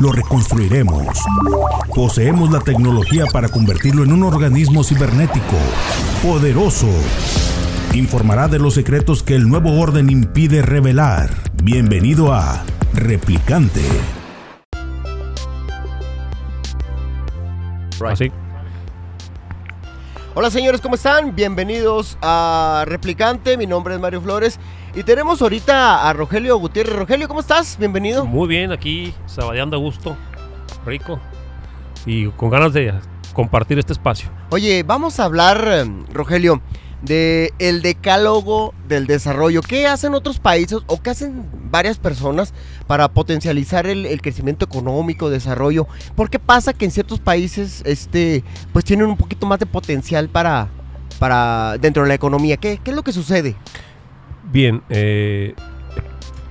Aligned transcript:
Lo 0.00 0.10
reconstruiremos. 0.10 1.06
Poseemos 1.94 2.50
la 2.50 2.60
tecnología 2.60 3.26
para 3.32 3.48
convertirlo 3.48 4.02
en 4.02 4.12
un 4.12 4.24
organismo 4.24 4.82
cibernético, 4.82 5.56
poderoso. 6.22 6.88
Informará 7.92 8.48
de 8.48 8.58
los 8.58 8.74
secretos 8.74 9.22
que 9.22 9.36
el 9.36 9.48
nuevo 9.48 9.80
orden 9.80 10.10
impide 10.10 10.62
revelar. 10.62 11.30
Bienvenido 11.62 12.32
a 12.32 12.64
Replicante. 12.92 13.82
Así. 18.04 18.32
Hola 20.34 20.50
señores, 20.50 20.80
¿cómo 20.80 20.96
están? 20.96 21.36
Bienvenidos 21.36 22.18
a 22.20 22.84
Replicante, 22.88 23.56
mi 23.56 23.66
nombre 23.66 23.94
es 23.94 24.00
Mario 24.00 24.20
Flores 24.20 24.58
y 24.96 25.02
tenemos 25.02 25.42
ahorita 25.42 26.08
a 26.08 26.12
Rogelio 26.12 26.56
Gutiérrez. 26.56 26.94
Rogelio, 26.94 27.26
¿cómo 27.26 27.40
estás? 27.40 27.76
Bienvenido. 27.78 28.24
Muy 28.24 28.46
bien, 28.46 28.70
aquí 28.70 29.12
sabadeando 29.26 29.76
a 29.76 29.80
gusto, 29.80 30.16
rico 30.86 31.18
y 32.06 32.28
con 32.28 32.50
ganas 32.50 32.72
de 32.72 32.94
compartir 33.32 33.78
este 33.78 33.92
espacio. 33.92 34.30
Oye, 34.50 34.84
vamos 34.84 35.18
a 35.18 35.24
hablar, 35.24 35.66
eh, 35.66 35.84
Rogelio, 36.12 36.62
de 37.02 37.52
el 37.58 37.82
decálogo 37.82 38.72
del 38.86 39.06
desarrollo. 39.06 39.62
¿Qué 39.62 39.86
hacen 39.88 40.14
otros 40.14 40.38
países 40.38 40.78
o 40.86 41.02
qué 41.02 41.10
hacen 41.10 41.48
varias 41.70 41.98
personas 41.98 42.54
para 42.86 43.08
potencializar 43.08 43.86
el, 43.86 44.06
el 44.06 44.22
crecimiento 44.22 44.64
económico, 44.64 45.28
desarrollo? 45.28 45.88
¿Por 46.14 46.30
qué 46.30 46.38
pasa 46.38 46.72
que 46.72 46.84
en 46.84 46.92
ciertos 46.92 47.18
países 47.18 47.82
este, 47.84 48.44
pues 48.72 48.84
tienen 48.84 49.06
un 49.06 49.16
poquito 49.16 49.44
más 49.46 49.58
de 49.58 49.66
potencial 49.66 50.28
para, 50.28 50.68
para 51.18 51.78
dentro 51.78 52.04
de 52.04 52.08
la 52.10 52.14
economía? 52.14 52.56
¿Qué, 52.58 52.78
qué 52.82 52.90
es 52.90 52.96
lo 52.96 53.02
que 53.02 53.12
sucede? 53.12 53.56
Bien, 54.54 54.82
eh, 54.88 55.54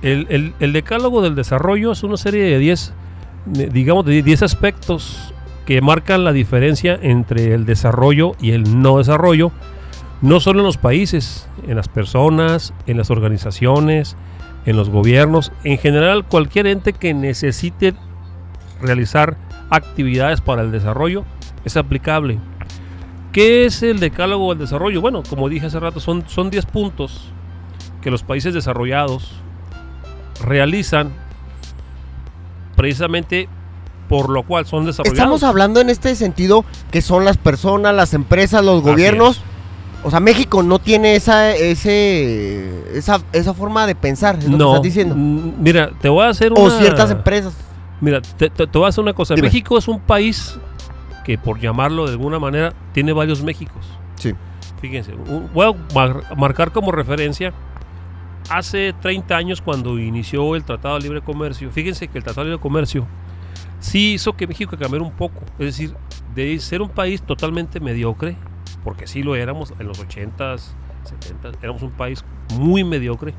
el, 0.02 0.52
el- 0.60 0.72
decálogo 0.74 1.22
del 1.22 1.34
desarrollo 1.34 1.90
es 1.92 2.02
una 2.02 2.18
serie 2.18 2.44
de 2.44 2.58
10, 2.58 2.92
de- 3.46 3.66
digamos, 3.68 4.04
de 4.04 4.22
10 4.22 4.42
aspectos 4.42 5.32
que 5.64 5.80
marcan 5.80 6.22
la 6.22 6.32
diferencia 6.32 6.98
entre 7.00 7.54
el 7.54 7.64
desarrollo 7.64 8.32
y 8.38 8.50
el 8.50 8.82
no 8.82 8.98
desarrollo, 8.98 9.52
no 10.20 10.38
solo 10.40 10.60
en 10.60 10.66
los 10.66 10.76
países, 10.76 11.48
en 11.66 11.76
las 11.76 11.88
personas, 11.88 12.74
en 12.86 12.98
las 12.98 13.10
organizaciones, 13.10 14.16
en 14.66 14.76
los 14.76 14.90
gobiernos, 14.90 15.50
en 15.64 15.78
general 15.78 16.24
cualquier 16.26 16.66
ente 16.66 16.92
que 16.92 17.14
necesite 17.14 17.94
realizar 18.82 19.38
actividades 19.70 20.42
para 20.42 20.60
el 20.60 20.70
desarrollo 20.72 21.24
es 21.64 21.78
aplicable. 21.78 22.38
¿Qué 23.32 23.64
es 23.64 23.82
el 23.82 23.98
decálogo 23.98 24.50
del 24.50 24.58
desarrollo? 24.58 25.00
Bueno, 25.00 25.22
como 25.28 25.48
dije 25.48 25.66
hace 25.66 25.80
rato, 25.80 26.00
son, 26.00 26.24
son 26.28 26.50
10 26.50 26.66
puntos 26.66 27.30
que 28.04 28.10
los 28.10 28.22
países 28.22 28.52
desarrollados 28.54 29.32
realizan 30.44 31.10
precisamente 32.76 33.48
por 34.08 34.28
lo 34.28 34.42
cual 34.42 34.66
son 34.66 34.84
desarrollados. 34.84 35.18
Estamos 35.18 35.42
hablando 35.42 35.80
en 35.80 35.88
este 35.88 36.14
sentido 36.14 36.64
que 36.90 37.00
son 37.00 37.24
las 37.24 37.38
personas, 37.38 37.94
las 37.94 38.12
empresas, 38.12 38.62
los 38.62 38.82
gobiernos. 38.82 39.40
O 40.02 40.10
sea, 40.10 40.20
México 40.20 40.62
no 40.62 40.78
tiene 40.78 41.16
esa, 41.16 41.52
ese, 41.52 42.96
esa, 42.96 43.22
esa 43.32 43.54
forma 43.54 43.86
de 43.86 43.94
pensar, 43.94 44.36
es 44.38 44.44
lo 44.44 44.50
que 44.50 44.56
no, 44.58 44.68
estás 44.72 44.82
diciendo. 44.82 45.14
mira, 45.16 45.90
te 46.02 46.10
voy 46.10 46.26
a 46.26 46.28
hacer 46.28 46.52
O 46.54 46.60
una... 46.64 46.78
ciertas 46.78 47.10
empresas. 47.10 47.54
Mira, 48.02 48.20
te, 48.20 48.50
te- 48.50 48.66
te 48.66 48.78
voy 48.78 48.84
a 48.84 48.88
hacer 48.90 49.00
una 49.02 49.14
cosa. 49.14 49.34
Dime. 49.34 49.48
México 49.48 49.78
es 49.78 49.88
un 49.88 49.98
país 50.00 50.58
que, 51.24 51.38
por 51.38 51.58
llamarlo 51.58 52.04
de 52.04 52.12
alguna 52.12 52.38
manera, 52.38 52.74
tiene 52.92 53.14
varios 53.14 53.42
Méxicos. 53.42 53.86
Sí. 54.16 54.34
Fíjense, 54.82 55.12
voy 55.54 55.66
a 55.66 55.94
mar- 55.94 56.24
marcar 56.36 56.70
como 56.70 56.92
referencia 56.92 57.54
hace 58.48 58.92
30 59.00 59.36
años 59.36 59.60
cuando 59.60 59.98
inició 59.98 60.56
el 60.56 60.64
Tratado 60.64 60.96
de 60.96 61.02
Libre 61.02 61.22
Comercio. 61.22 61.70
Fíjense 61.70 62.08
que 62.08 62.18
el 62.18 62.24
Tratado 62.24 62.44
de 62.44 62.50
Libre 62.52 62.62
Comercio 62.62 63.06
sí 63.80 64.14
hizo 64.14 64.34
que 64.34 64.46
México 64.46 64.76
cambiara 64.76 65.04
un 65.04 65.12
poco. 65.12 65.40
Es 65.58 65.66
decir, 65.66 65.94
de 66.34 66.58
ser 66.58 66.82
un 66.82 66.88
país 66.88 67.22
totalmente 67.22 67.80
mediocre, 67.80 68.36
porque 68.82 69.06
sí 69.06 69.22
lo 69.22 69.36
éramos 69.36 69.72
en 69.78 69.86
los 69.86 70.04
80s, 70.04 70.72
70s, 71.04 71.56
éramos 71.62 71.82
un 71.82 71.92
país 71.92 72.24
muy 72.58 72.84
mediocre. 72.84 73.34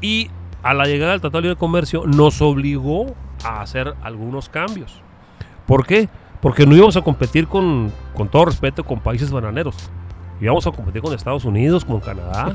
Y 0.00 0.30
a 0.62 0.74
la 0.74 0.84
llegada 0.86 1.12
del 1.12 1.20
Tratado 1.20 1.42
de 1.42 1.48
Libre 1.48 1.58
Comercio 1.58 2.04
nos 2.06 2.40
obligó 2.42 3.14
a 3.44 3.60
hacer 3.60 3.94
algunos 4.02 4.48
cambios. 4.48 5.00
¿Por 5.66 5.86
qué? 5.86 6.08
Porque 6.40 6.66
no 6.66 6.76
íbamos 6.76 6.96
a 6.96 7.02
competir 7.02 7.46
con, 7.46 7.90
con 8.14 8.28
todo 8.28 8.46
respeto 8.46 8.84
con 8.84 9.00
países 9.00 9.30
bananeros. 9.30 9.90
Íbamos 10.44 10.66
a 10.66 10.70
competir 10.72 11.00
con 11.02 11.12
Estados 11.14 11.44
Unidos, 11.44 11.84
con 11.84 12.00
Canadá. 12.00 12.54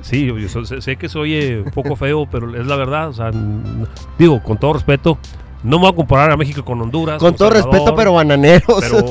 Sí, 0.00 0.26
yo, 0.26 0.64
sé, 0.64 0.80
sé 0.80 0.96
que 0.96 1.08
soy 1.08 1.34
eh, 1.34 1.62
un 1.64 1.70
poco 1.70 1.94
feo, 1.96 2.26
pero 2.30 2.58
es 2.58 2.66
la 2.66 2.76
verdad. 2.76 3.08
O 3.08 3.12
sea, 3.12 3.28
n- 3.28 3.86
digo, 4.18 4.42
con 4.42 4.56
todo 4.58 4.72
respeto, 4.72 5.18
no 5.62 5.78
me 5.78 5.82
voy 5.84 5.92
a 5.92 5.96
comparar 5.96 6.30
a 6.30 6.36
México 6.36 6.64
con 6.64 6.80
Honduras. 6.80 7.18
Con 7.20 7.34
todo 7.36 7.50
Salvador, 7.50 7.72
respeto, 7.72 7.94
pero 7.94 8.12
bananeros. 8.14 8.80
pero 8.80 9.04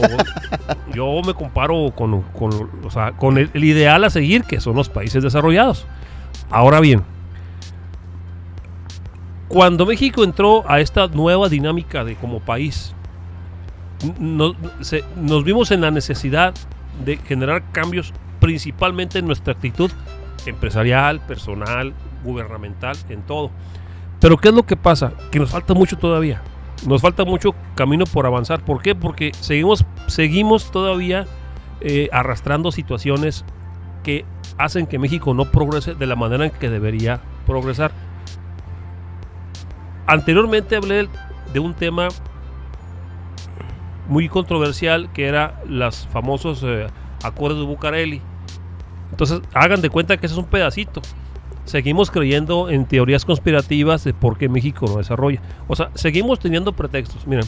yo 0.96 1.22
me 1.26 1.34
comparo 1.34 1.92
con, 1.96 2.22
con, 2.22 2.70
o 2.84 2.90
sea, 2.90 3.12
con 3.12 3.38
el, 3.38 3.52
el 3.54 3.64
ideal 3.64 4.04
a 4.04 4.10
seguir, 4.10 4.44
que 4.46 4.60
son 4.60 4.76
los 4.76 4.90
países 4.90 5.22
desarrollados. 5.24 5.86
Ahora 6.50 6.80
bien, 6.80 7.04
cuando 9.48 9.86
México 9.86 10.24
entró 10.24 10.64
a 10.70 10.80
esta 10.80 11.08
nueva 11.08 11.50
dinámica 11.50 12.04
de 12.04 12.16
como 12.16 12.40
país, 12.40 12.94
se- 14.82 15.04
nos 15.22 15.44
vimos 15.44 15.72
en 15.72 15.82
la 15.82 15.92
necesidad 15.92 16.54
de 17.04 17.18
generar 17.18 17.72
cambios 17.72 18.14
principalmente 18.40 19.20
en 19.20 19.26
nuestra 19.26 19.54
actitud 19.54 19.92
empresarial, 20.46 21.20
personal, 21.22 21.94
gubernamental, 22.24 22.96
en 23.10 23.22
todo. 23.24 23.52
Pero 24.20 24.38
¿qué 24.38 24.50
es 24.50 24.54
lo 24.54 24.64
que 24.64 24.76
pasa? 24.76 25.14
Que 25.32 25.40
nos 25.40 25.52
falta 25.52 25.74
mucho 25.74 25.98
todavía. 25.98 26.42
Nos 26.88 27.02
falta 27.02 27.26
mucho 27.26 27.56
camino 27.76 28.06
por 28.06 28.26
avanzar. 28.26 28.64
¿Por 28.64 28.82
qué? 28.82 28.96
Porque 28.96 29.32
seguimos, 29.40 29.86
seguimos 30.08 30.72
todavía 30.72 31.26
eh, 31.82 32.10
arrastrando 32.12 32.72
situaciones 32.72 33.46
que 34.04 34.26
hacen 34.58 34.88
que 34.88 35.00
México 35.00 35.34
no 35.34 35.46
progrese 35.46 35.96
de 35.96 36.06
la 36.06 36.16
manera 36.16 36.46
en 36.46 36.52
que 36.52 36.70
debería 36.70 37.22
progresar. 37.46 37.92
Anteriormente 40.08 40.76
hablé 40.76 41.10
de 41.54 41.60
un 41.60 41.74
tema 41.74 42.10
muy 44.08 44.30
controversial 44.30 45.12
que 45.14 45.28
era 45.28 45.62
los 45.68 46.08
famosos 46.08 46.64
eh, 46.64 46.88
acuerdos 47.24 47.60
de 47.60 47.66
Bucareli. 47.66 48.22
Entonces, 49.12 49.42
hagan 49.54 49.82
de 49.82 49.90
cuenta 49.90 50.18
que 50.18 50.26
ese 50.26 50.36
es 50.36 50.40
un 50.40 50.46
pedacito. 50.46 51.02
Seguimos 51.66 52.12
creyendo 52.12 52.70
en 52.70 52.86
teorías 52.86 53.26
conspirativas 53.26 54.04
de 54.04 54.14
por 54.14 54.38
qué 54.38 54.50
México 54.50 54.86
no 54.88 54.98
desarrolla. 54.98 55.42
O 55.68 55.76
sea, 55.76 55.90
seguimos 55.96 56.40
teniendo 56.40 56.74
pretextos. 56.74 57.26
Miren, 57.26 57.46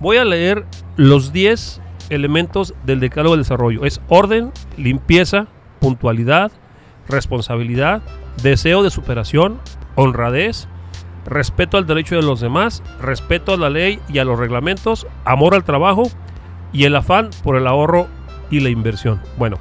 voy 0.00 0.16
a 0.16 0.24
leer 0.24 0.64
los 0.96 1.32
10 1.32 1.80
elementos 2.10 2.74
del 2.84 3.00
decálogo 3.00 3.34
del 3.34 3.44
desarrollo. 3.44 3.84
Es 3.84 4.00
orden, 4.08 4.52
limpieza, 4.76 5.48
puntualidad, 5.80 6.52
responsabilidad, 7.08 8.02
deseo 8.42 8.82
de 8.82 8.90
superación, 8.90 9.58
honradez, 9.94 10.68
respeto 11.28 11.76
al 11.76 11.86
derecho 11.86 12.16
de 12.16 12.22
los 12.22 12.40
demás, 12.40 12.82
respeto 13.00 13.52
a 13.54 13.56
la 13.56 13.70
ley 13.70 14.00
y 14.08 14.18
a 14.18 14.24
los 14.24 14.38
reglamentos, 14.38 15.06
amor 15.24 15.54
al 15.54 15.64
trabajo 15.64 16.10
y 16.72 16.84
el 16.84 16.96
afán 16.96 17.30
por 17.42 17.56
el 17.56 17.66
ahorro 17.66 18.06
y 18.50 18.60
la 18.60 18.68
inversión. 18.70 19.20
Bueno, 19.36 19.58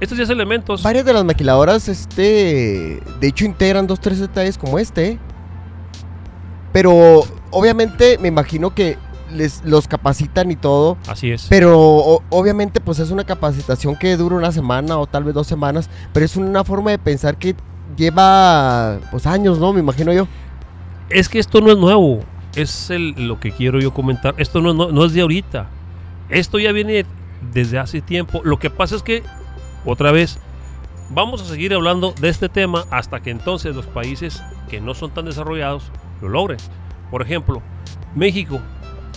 estos 0.00 0.18
10 0.18 0.30
elementos... 0.30 0.82
Varias 0.82 1.04
de 1.04 1.12
las 1.12 1.24
maquiladoras, 1.24 1.88
este, 1.88 3.00
de 3.20 3.26
hecho, 3.28 3.44
integran 3.44 3.86
dos, 3.86 4.00
tres 4.00 4.18
detalles 4.20 4.58
como 4.58 4.78
este. 4.78 5.18
Pero, 6.72 7.22
obviamente, 7.50 8.18
me 8.18 8.28
imagino 8.28 8.74
que 8.74 8.98
les 9.32 9.64
los 9.64 9.88
capacitan 9.88 10.50
y 10.50 10.56
todo. 10.56 10.96
Así 11.08 11.30
es. 11.32 11.46
Pero 11.48 11.78
o- 11.80 12.22
obviamente 12.30 12.80
pues 12.80 12.98
es 13.00 13.10
una 13.10 13.24
capacitación 13.24 13.96
que 13.96 14.16
dura 14.16 14.36
una 14.36 14.52
semana 14.52 14.98
o 14.98 15.06
tal 15.06 15.24
vez 15.24 15.34
dos 15.34 15.46
semanas, 15.48 15.90
pero 16.12 16.24
es 16.24 16.36
una 16.36 16.62
forma 16.62 16.90
de 16.92 16.98
pensar 16.98 17.36
que 17.36 17.56
lleva 17.96 18.98
pues 19.10 19.26
años, 19.26 19.58
¿no? 19.58 19.72
Me 19.72 19.80
imagino 19.80 20.12
yo. 20.12 20.28
Es 21.08 21.28
que 21.28 21.38
esto 21.38 21.60
no 21.60 21.70
es 21.70 21.78
nuevo. 21.78 22.20
Es 22.54 22.90
lo 22.90 23.38
que 23.38 23.52
quiero 23.52 23.78
yo 23.80 23.92
comentar. 23.92 24.34
Esto 24.38 24.60
no, 24.60 25.04
es 25.04 25.12
de 25.12 25.20
ahorita. 25.20 25.68
Esto 26.28 26.58
ya 26.58 26.72
viene 26.72 27.04
desde 27.52 27.78
hace 27.78 28.00
tiempo. 28.00 28.40
Lo 28.44 28.58
que 28.58 28.70
pasa 28.70 28.96
es 28.96 29.02
que, 29.02 29.22
otra 29.84 30.10
vez, 30.10 30.38
vamos 31.10 31.42
a 31.42 31.44
seguir 31.44 31.74
hablando 31.74 32.12
de 32.20 32.28
este 32.28 32.48
tema 32.48 32.84
hasta 32.90 33.20
que 33.20 33.30
entonces 33.30 33.76
los 33.76 33.86
países 33.86 34.42
que 34.68 34.80
no 34.80 34.94
son 34.94 35.12
tan 35.12 35.26
desarrollados 35.26 35.92
lo 36.22 36.28
logren. 36.28 36.58
Por 37.10 37.22
ejemplo, 37.22 37.62
México, 38.14 38.60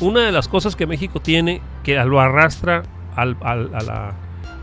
una 0.01 0.21
de 0.21 0.31
las 0.31 0.47
cosas 0.47 0.75
que 0.75 0.85
México 0.85 1.19
tiene 1.21 1.61
que 1.83 1.95
lo 2.03 2.19
arrastra 2.19 2.83
al- 3.15 3.37
a, 3.41 3.55
la, 3.55 4.13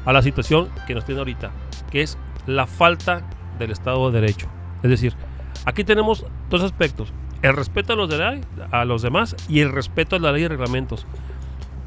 a 0.05 0.12
la 0.12 0.23
situación 0.23 0.69
que 0.87 0.94
nos 0.94 1.05
tiene 1.05 1.19
ahorita, 1.20 1.50
que 1.90 2.02
es 2.02 2.19
la 2.46 2.67
falta 2.67 3.23
del 3.58 3.70
Estado 3.73 4.11
de 4.11 4.20
Derecho. 4.20 4.46
Es 4.82 4.90
decir, 4.90 5.14
aquí 5.67 5.85
tenemos 5.85 6.25
dos 6.49 6.63
aspectos. 6.63 7.13
El 7.43 7.55
respeto 7.55 7.93
a 7.93 7.97
los, 7.97 8.09
de 8.09 8.17
la- 8.17 8.41
a 8.71 8.85
los 8.87 9.03
demás 9.03 9.37
y 9.49 9.61
el 9.61 9.71
respeto 9.73 10.17
a 10.17 10.19
la 10.19 10.33
ley 10.33 10.45
y 10.45 10.49
reglamentos. 10.49 11.05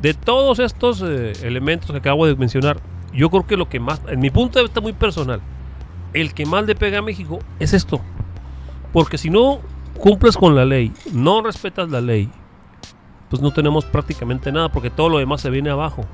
De 0.02 0.14
todos 0.14 0.60
estos 0.60 1.02
eh, 1.04 1.34
elementos 1.44 1.92
que 1.92 1.98
acabo 1.98 2.28
de 2.28 2.36
mencionar, 2.36 2.80
yo 3.14 3.30
creo 3.32 3.48
que 3.48 3.58
lo 3.58 3.68
que 3.68 3.80
más, 3.80 4.00
en 4.08 4.20
mi 4.20 4.30
punto 4.30 4.60
de 4.60 4.66
vista 4.66 4.80
muy 4.80 4.94
personal, 4.94 5.42
el 6.14 6.34
que 6.36 6.46
más 6.46 6.66
le 6.66 6.76
pega 6.76 7.00
a 7.00 7.02
México 7.02 7.40
es 7.60 7.74
esto. 7.74 8.00
Porque 8.94 9.18
si 9.18 9.30
no 9.30 9.60
cumples 9.98 10.38
con 10.38 10.56
la 10.56 10.66
ley, 10.66 10.94
no 11.12 11.42
respetas 11.42 11.90
la 11.90 12.00
ley, 12.02 12.30
pues 13.30 13.42
no 13.42 13.52
tenemos 13.52 13.86
prácticamente 13.86 14.52
nada, 14.52 14.70
porque 14.70 14.90
todo 14.90 15.10
lo 15.10 15.18
demás 15.18 15.42
se 15.42 15.50
viene 15.50 15.70
abajo. 15.70 16.06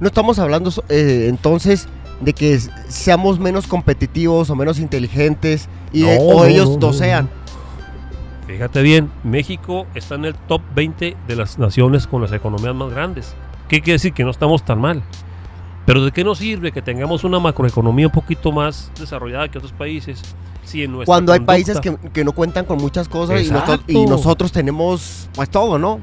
No 0.00 0.08
estamos 0.08 0.38
hablando 0.38 0.70
eh, 0.88 1.26
entonces 1.28 1.88
de 2.20 2.32
que 2.32 2.58
seamos 2.88 3.38
menos 3.38 3.66
competitivos 3.66 4.48
o 4.50 4.56
menos 4.56 4.78
inteligentes 4.78 5.68
y 5.92 6.02
No, 6.02 6.10
o 6.10 6.34
no, 6.40 6.44
ellos 6.46 6.78
no, 6.78 6.92
sean. 6.92 7.28
Fíjate 8.46 8.82
bien, 8.82 9.10
México 9.24 9.86
está 9.94 10.16
en 10.16 10.26
el 10.26 10.34
top 10.34 10.60
20 10.74 11.16
de 11.26 11.36
las 11.36 11.58
naciones 11.58 12.06
con 12.06 12.20
las 12.22 12.32
economías 12.32 12.74
más 12.74 12.90
grandes. 12.90 13.34
¿Qué 13.68 13.80
quiere 13.80 13.94
decir? 13.94 14.12
Que 14.12 14.22
no 14.24 14.30
estamos 14.30 14.64
tan 14.64 14.80
mal. 14.80 15.02
Pero 15.86 16.04
¿de 16.04 16.12
qué 16.12 16.24
nos 16.24 16.38
sirve 16.38 16.70
que 16.72 16.82
tengamos 16.82 17.24
una 17.24 17.38
macroeconomía 17.40 18.06
un 18.06 18.12
poquito 18.12 18.52
más 18.52 18.90
desarrollada 18.98 19.48
que 19.48 19.58
otros 19.58 19.72
países? 19.72 20.20
Si 20.62 20.82
en 20.82 20.92
nuestra 20.92 21.06
Cuando 21.06 21.32
hay 21.32 21.40
conducta- 21.40 21.52
países 21.52 21.80
que, 21.80 21.96
que 22.10 22.24
no 22.24 22.32
cuentan 22.32 22.64
con 22.64 22.78
muchas 22.78 23.08
cosas 23.08 23.42
y, 23.42 23.50
nosotros- 23.50 23.80
y 23.88 24.06
nosotros 24.06 24.52
tenemos 24.52 25.28
pues 25.34 25.48
todo, 25.50 25.78
¿no? 25.78 26.00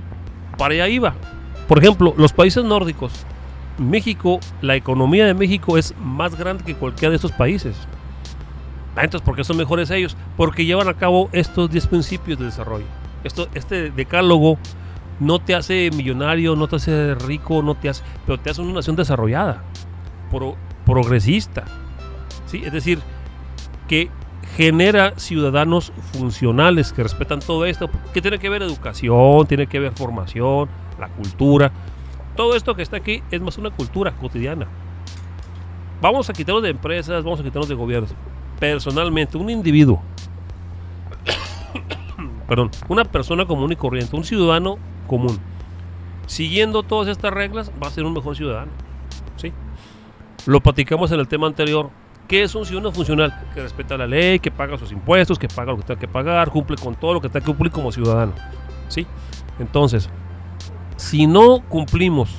para 0.58 0.74
allá 0.76 0.88
iba. 0.88 1.16
Por 1.68 1.80
ejemplo, 1.80 2.14
los 2.18 2.34
países 2.34 2.64
nórdicos. 2.64 3.12
México, 3.90 4.40
la 4.62 4.76
economía 4.76 5.26
de 5.26 5.34
México 5.34 5.78
es 5.78 5.94
más 6.00 6.36
grande 6.36 6.64
que 6.64 6.76
cualquiera 6.76 7.10
de 7.10 7.16
estos 7.18 7.32
países. 7.32 7.76
Ah, 8.96 9.04
Entonces, 9.04 9.26
¿por 9.26 9.36
qué 9.36 9.44
son 9.44 9.58
mejores 9.58 9.90
ellos? 9.90 10.16
Porque 10.38 10.66
llevan 10.66 10.88
a 10.90 10.94
cabo 10.94 11.30
estos 11.32 11.70
10 11.72 11.88
principios 11.88 12.40
de 12.40 12.46
desarrollo. 12.46 12.86
Esto, 13.24 13.48
este 13.54 13.92
decálogo 13.92 14.58
no 15.20 15.40
te 15.40 15.56
hace 15.56 15.90
millonario, 15.96 16.56
no 16.56 16.68
te 16.68 16.78
hace 16.78 17.16
rico, 17.16 17.62
no 17.62 17.76
te 17.76 17.90
hace, 17.90 18.04
pero 18.26 18.40
te 18.40 18.50
hace 18.50 18.62
una 18.62 18.74
nación 18.74 18.96
desarrollada, 18.96 19.64
pro- 20.32 20.56
progresista. 20.86 21.64
¿sí? 22.48 22.64
Es 22.66 22.74
decir, 22.74 23.00
que 23.88 24.10
genera 24.58 25.14
ciudadanos 25.18 25.94
funcionales 26.12 26.92
que 26.92 27.04
respetan 27.04 27.40
todo 27.40 27.66
esto. 27.66 27.90
que 28.14 28.22
tiene 28.22 28.40
que 28.40 28.50
ver 28.50 28.62
educación? 28.64 29.46
Tiene 29.48 29.68
que 29.68 29.80
ver 29.80 29.94
formación, 29.94 30.68
la 31.00 31.08
cultura. 31.08 31.72
Todo 32.36 32.56
esto 32.56 32.76
que 32.76 32.82
está 32.82 32.98
aquí 32.98 33.22
es 33.32 33.42
más 33.42 33.58
una 33.58 33.72
cultura 33.72 34.12
cotidiana. 34.12 34.68
Vamos 36.02 36.30
a 36.30 36.34
quitarnos 36.34 36.64
de 36.64 36.70
empresas, 36.70 37.24
vamos 37.24 37.40
a 37.40 37.44
quitarnos 37.44 37.70
de 37.70 37.76
gobiernos. 37.76 38.14
Personalmente, 38.60 39.38
un 39.38 39.50
individuo, 39.50 40.02
perdón, 42.48 42.72
una 42.88 43.06
persona 43.06 43.46
común 43.46 43.72
y 43.72 43.76
corriente, 43.76 44.16
un 44.16 44.24
ciudadano 44.24 44.78
común, 45.08 45.40
siguiendo 46.26 46.84
todas 46.84 47.08
estas 47.08 47.32
reglas, 47.34 47.72
va 47.82 47.88
a 47.88 47.92
ser 47.92 48.06
un 48.06 48.14
mejor 48.14 48.36
ciudadano. 48.36 48.72
¿sí? 49.36 49.52
Lo 50.46 50.62
platicamos 50.62 51.12
en 51.12 51.20
el 51.20 51.28
tema 51.28 51.48
anterior. 51.48 51.90
¿Qué 52.28 52.44
es 52.44 52.56
un 52.56 52.66
ciudadano 52.66 52.94
funcional? 52.94 53.38
Que 53.54 53.62
respeta 53.62 53.98
la 53.98 54.08
ley, 54.08 54.40
que 54.40 54.52
paga 54.52 54.78
sus 54.78 54.92
impuestos, 54.92 55.38
que 55.38 55.50
paga 55.50 55.74
lo 55.74 55.78
que 55.78 55.84
tenga 55.84 56.00
que 56.00 56.08
pagar, 56.08 56.50
cumple 56.50 56.78
con 56.78 56.96
todo 56.96 57.14
lo 57.16 57.22
que 57.22 57.28
tenga 57.28 57.42
que 57.42 57.48
cumplir 57.48 57.72
como 57.72 57.92
ciudadano. 57.92 58.34
¿Sí? 58.88 59.06
Entonces, 59.60 60.10
si 61.02 61.26
no 61.26 61.64
cumplimos 61.68 62.30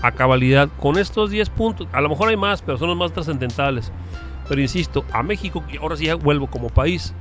a 0.00 0.10
cabalidad 0.10 0.70
con 0.80 0.96
estos 0.96 1.30
10 1.30 1.50
puntos, 1.50 1.86
a 1.92 2.00
lo 2.00 2.08
mejor 2.08 2.30
hay 2.30 2.36
más, 2.36 2.62
pero 2.62 2.78
son 2.78 2.88
los 2.88 2.96
más 2.96 3.12
trascendentales. 3.12 3.92
Pero 4.48 4.62
insisto, 4.62 5.04
a 5.12 5.22
México, 5.22 5.62
ahora 5.80 5.96
sí 5.96 6.06
ya 6.06 6.14
vuelvo 6.14 6.46
como 6.46 6.70
país, 6.70 7.14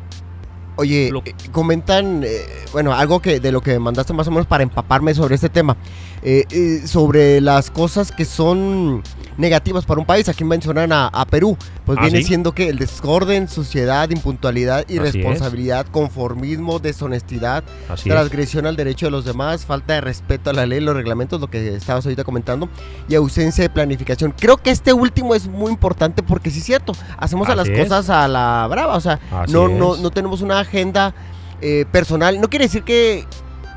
Oye, 0.77 1.09
Lo- 1.11 1.21
eh, 1.25 1.33
comentan, 1.51 2.23
eh, 2.25 2.45
bueno, 2.71 2.93
algo 2.93 3.19
que 3.21 3.39
de 3.39 3.51
lo 3.51 3.61
que 3.61 3.77
mandaste 3.79 4.13
más 4.13 4.27
o 4.27 4.31
menos 4.31 4.47
para 4.47 4.63
empaparme 4.63 5.13
sobre 5.13 5.35
este 5.35 5.49
tema, 5.49 5.75
eh, 6.23 6.45
eh, 6.51 6.81
sobre 6.87 7.41
las 7.41 7.69
cosas 7.69 8.11
que 8.11 8.25
son 8.25 9.03
negativas 9.37 9.85
para 9.85 9.99
un 9.99 10.05
país. 10.05 10.29
Aquí 10.29 10.43
mencionan 10.43 10.91
a, 10.91 11.07
a 11.07 11.25
Perú, 11.25 11.57
pues 11.85 11.97
Ah, 11.99 12.03
viene 12.03 12.19
¿sí? 12.19 12.25
siendo 12.25 12.53
que 12.53 12.69
el 12.69 12.77
desorden, 12.77 13.47
suciedad, 13.49 14.09
impuntualidad, 14.11 14.85
Así 14.85 14.95
irresponsabilidad, 14.95 15.85
conformismo, 15.87 16.79
deshonestidad, 16.79 17.63
así 17.89 18.07
es. 18.09 18.15
transgresión 18.15 18.65
al 18.65 18.75
derecho 18.75 19.07
de 19.07 19.11
los 19.11 19.25
demás, 19.25 19.65
falta 19.65 19.95
de 19.95 20.01
respeto 20.01 20.49
a 20.49 20.53
la 20.53 20.65
ley, 20.65 20.79
los 20.79 20.95
reglamentos, 20.95 21.41
lo 21.41 21.47
que 21.49 21.75
estabas 21.75 22.05
ahorita 22.05 22.23
comentando, 22.23 22.69
y 23.09 23.15
ausencia 23.15 23.63
de 23.63 23.69
planificación. 23.69 24.33
Creo 24.37 24.57
que 24.57 24.69
este 24.71 24.93
último 24.93 25.35
es 25.35 25.47
muy 25.47 25.71
importante 25.71 26.23
porque 26.23 26.49
sí 26.51 26.59
es 26.59 26.65
cierto, 26.65 26.93
hacemos 27.17 27.49
a 27.49 27.55
las 27.55 27.67
Así 27.67 27.73
es. 27.73 27.83
cosas 27.87 28.09
a 28.09 28.27
la 28.27 28.67
brava, 28.69 28.95
o 28.95 29.01
sea, 29.01 29.19
Así 29.31 29.51
no, 29.53 29.67
no, 29.67 29.95
es. 29.95 30.01
no 30.01 30.11
tenemos 30.11 30.41
una 30.41 30.60
agenda 30.61 31.13
eh, 31.61 31.85
personal. 31.91 32.39
No 32.41 32.49
quiere 32.49 32.65
decir 32.65 32.83
que, 32.83 33.25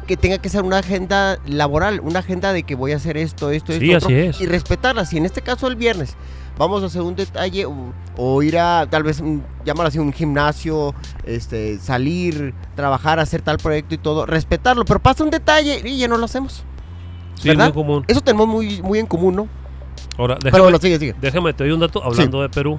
que 0.06 0.16
tenga 0.16 0.38
que 0.38 0.48
ser 0.48 0.62
una 0.62 0.78
agenda 0.78 1.38
laboral, 1.46 2.00
una 2.00 2.20
agenda 2.20 2.52
de 2.52 2.62
que 2.62 2.74
voy 2.74 2.92
a 2.92 2.96
hacer 2.96 3.16
esto, 3.16 3.50
esto, 3.50 3.72
Sí, 3.72 3.92
esto, 3.92 4.06
así 4.06 4.14
otro, 4.16 4.30
es. 4.30 4.40
y 4.40 4.46
respetarla. 4.46 5.04
Si 5.04 5.16
en 5.18 5.24
este 5.26 5.42
caso 5.42 5.66
el 5.66 5.76
viernes 5.76 6.16
vamos 6.56 6.82
a 6.84 6.86
hacer 6.86 7.02
un 7.02 7.16
detalle 7.16 7.66
o, 7.66 7.92
o 8.16 8.42
ir 8.42 8.56
a 8.58 8.86
tal 8.88 9.02
vez 9.02 9.20
llámalo 9.64 9.88
así 9.88 9.98
un 9.98 10.12
gimnasio, 10.12 10.94
este, 11.24 11.78
salir, 11.78 12.54
trabajar, 12.76 13.18
hacer 13.18 13.42
tal 13.42 13.58
proyecto 13.58 13.94
y 13.94 13.98
todo, 13.98 14.24
respetarlo, 14.24 14.84
pero 14.84 15.00
pasa 15.00 15.24
un 15.24 15.30
detalle 15.30 15.82
y 15.84 15.98
ya 15.98 16.06
no 16.08 16.16
lo 16.16 16.26
hacemos. 16.26 16.62
Sí, 17.34 17.48
¿verdad? 17.48 17.64
muy 17.66 17.72
común. 17.74 18.04
Eso 18.06 18.20
tenemos 18.20 18.46
muy, 18.46 18.80
muy 18.82 19.00
en 19.00 19.06
común, 19.06 19.34
¿no? 19.34 19.48
Ahora, 20.16 20.36
Pero 20.36 20.44
déjame, 20.52 20.62
bueno, 20.62 20.78
sigue, 20.78 20.98
sigue. 21.00 21.14
déjame 21.20 21.52
te 21.54 21.64
doy 21.64 21.72
un 21.72 21.80
dato 21.80 22.02
hablando 22.04 22.40
de 22.40 22.48
Perú. 22.48 22.78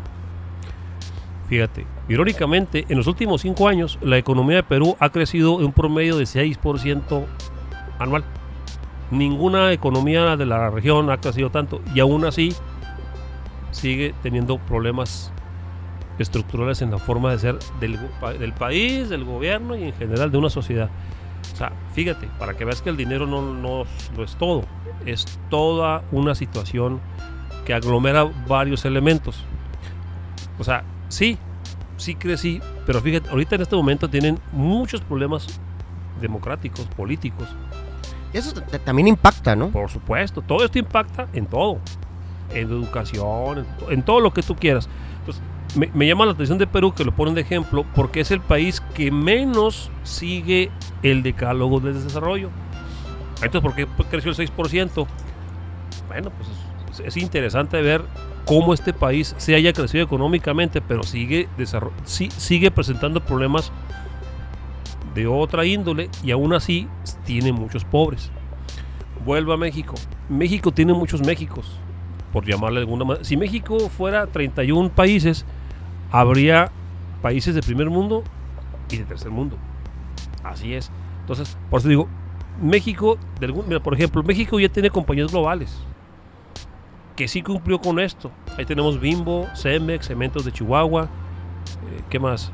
Fíjate, 1.50 1.86
irónicamente, 2.08 2.86
en 2.90 2.98
los 2.98 3.08
últimos 3.08 3.42
cinco 3.42 3.68
años, 3.68 3.98
la 4.02 4.18
economía 4.18 4.58
de 4.58 4.64
Perú 4.64 4.96
ha 5.00 5.10
crecido 5.10 5.60
en 5.60 5.66
un 5.66 5.72
promedio 5.72 6.18
de 6.18 6.26
6% 6.26 7.26
anual. 8.00 8.24
Ninguna 9.12 9.72
economía 9.72 10.36
de 10.36 10.46
la 10.46 10.70
región 10.70 11.10
ha 11.10 11.18
crecido 11.18 11.50
tanto 11.50 11.82
y 11.94 12.00
aún 12.00 12.26
así 12.26 12.54
sigue 13.72 14.14
teniendo 14.24 14.58
problemas 14.58 15.32
estructurales 16.18 16.82
en 16.82 16.92
la 16.92 16.98
forma 16.98 17.32
de 17.32 17.40
ser 17.40 17.60
del, 17.80 18.00
del 18.40 18.54
país, 18.54 19.10
del 19.10 19.24
gobierno 19.26 19.76
y 19.76 19.84
en 19.84 19.94
general 19.94 20.32
de 20.32 20.38
una 20.38 20.50
sociedad. 20.50 20.90
O 21.54 21.58
sea, 21.58 21.72
fíjate, 21.94 22.28
para 22.40 22.56
que 22.56 22.66
veas 22.66 22.82
que 22.82 22.90
el 22.90 22.98
dinero 22.98 23.28
no, 23.28 23.42
no 23.42 23.84
lo 24.16 24.24
es 24.24 24.36
todo, 24.36 24.64
es 25.06 25.26
toda 25.50 26.04
una 26.12 26.36
situación 26.36 27.00
que 27.66 27.74
aglomera 27.74 28.24
varios 28.48 28.86
elementos. 28.86 29.44
O 30.58 30.64
sea, 30.64 30.84
sí, 31.10 31.38
sí 31.98 32.16
crecí, 32.16 32.62
pero 32.86 33.02
fíjate, 33.02 33.30
ahorita 33.30 33.56
en 33.56 33.62
este 33.62 33.76
momento 33.76 34.10
tienen 34.10 34.40
muchos 34.52 35.02
problemas 35.02 35.60
democráticos, 36.22 36.86
políticos. 36.96 37.48
Eso 38.34 38.54
también 38.84 39.08
impacta, 39.08 39.56
¿no? 39.56 39.70
Por 39.70 39.90
supuesto, 39.90 40.42
todo 40.42 40.66
esto 40.66 40.78
impacta 40.80 41.28
en 41.34 41.46
todo, 41.46 41.80
en 42.54 42.68
educación, 42.70 43.60
en, 43.60 43.66
to- 43.78 43.92
en 43.92 44.04
todo 44.04 44.20
lo 44.20 44.34
que 44.34 44.42
tú 44.42 44.56
quieras. 44.56 44.90
Entonces, 45.20 45.42
me, 45.78 45.90
me 45.94 46.08
llama 46.08 46.26
la 46.26 46.34
atención 46.34 46.58
de 46.58 46.68
Perú 46.68 46.94
que 46.94 47.04
lo 47.06 47.14
ponen 47.14 47.34
de 47.34 47.42
ejemplo 47.42 47.86
porque 47.96 48.20
es 48.22 48.32
el 48.32 48.42
país 48.42 48.82
que 48.94 49.10
menos 49.12 49.90
sigue 50.04 50.70
el 51.02 51.24
decálogo 51.24 51.80
del 51.80 52.02
desarrollo. 52.04 52.50
Entonces, 53.42 53.62
¿por 53.62 53.74
qué 53.74 53.88
creció 54.10 54.32
el 54.32 54.38
6%? 54.38 55.08
Bueno, 56.08 56.30
pues 56.32 56.50
es, 57.00 57.16
es 57.16 57.18
interesante 57.18 57.82
ver 57.82 58.02
cómo 58.46 58.74
este 58.74 58.94
país 58.94 59.34
se 59.38 59.56
haya 59.56 59.74
crecido 59.74 60.04
económicamente, 60.04 60.82
pero 60.82 61.04
sigue, 61.04 61.48
sí- 62.04 62.30
sigue 62.32 62.72
presentando 62.72 63.20
problemas 63.24 63.72
de 65.14 65.28
otra 65.28 65.66
índole 65.66 66.10
y 66.24 66.32
aún 66.32 66.54
así 66.54 66.88
tiene 67.26 67.52
muchos 67.52 67.86
pobres. 67.86 68.32
Vuelvo 69.26 69.54
a 69.54 69.58
México. 69.58 69.96
México 70.30 70.72
tiene 70.72 70.94
muchos 70.94 71.22
Méxicos, 71.26 71.80
por 72.34 72.46
llamarle 72.46 72.80
de 72.80 72.86
alguna 72.86 73.06
manera. 73.06 73.24
Si 73.26 73.38
México 73.38 73.78
fuera 73.90 74.28
31 74.28 74.90
países, 74.90 75.46
habría 76.12 76.70
países 77.22 77.56
de 77.56 77.62
primer 77.62 77.90
mundo 77.90 78.24
y 78.92 78.98
de 78.98 79.06
tercer 79.06 79.32
mundo. 79.32 79.58
Así 80.44 80.74
es. 80.76 80.92
Entonces, 81.22 81.58
por 81.72 81.80
eso 81.80 81.90
digo, 81.90 82.08
México, 82.62 83.18
de 83.40 83.48
algún- 83.48 83.68
mira, 83.68 83.82
por 83.82 83.94
ejemplo, 83.96 84.22
México 84.22 84.60
ya 84.60 84.70
tiene 84.70 84.90
compañías 84.90 85.32
globales 85.32 85.76
que 87.16 87.28
sí 87.28 87.42
cumplió 87.42 87.80
con 87.80 88.00
esto. 88.00 88.32
Ahí 88.58 88.66
tenemos 88.66 89.00
Bimbo, 89.00 89.48
Cemex, 89.56 90.08
Cementos 90.08 90.46
de 90.46 90.52
Chihuahua, 90.52 91.04
eh, 91.04 92.02
¿qué 92.10 92.20
más? 92.20 92.52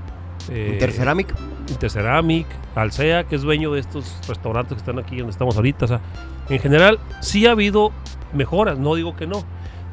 Eh, 0.49 0.71
Interceramic. 0.73 1.33
Interceramic, 1.69 2.47
Alsea, 2.75 3.23
que 3.25 3.35
es 3.35 3.41
dueño 3.41 3.71
de 3.71 3.79
estos 3.79 4.17
restaurantes 4.27 4.73
que 4.73 4.79
están 4.79 4.99
aquí 4.99 5.17
donde 5.17 5.31
estamos 5.31 5.55
ahorita. 5.55 5.85
O 5.85 5.87
sea, 5.87 6.01
en 6.49 6.59
general, 6.59 6.99
sí 7.21 7.45
ha 7.47 7.51
habido 7.51 7.91
mejoras, 8.33 8.77
no 8.77 8.95
digo 8.95 9.15
que 9.15 9.27
no. 9.27 9.43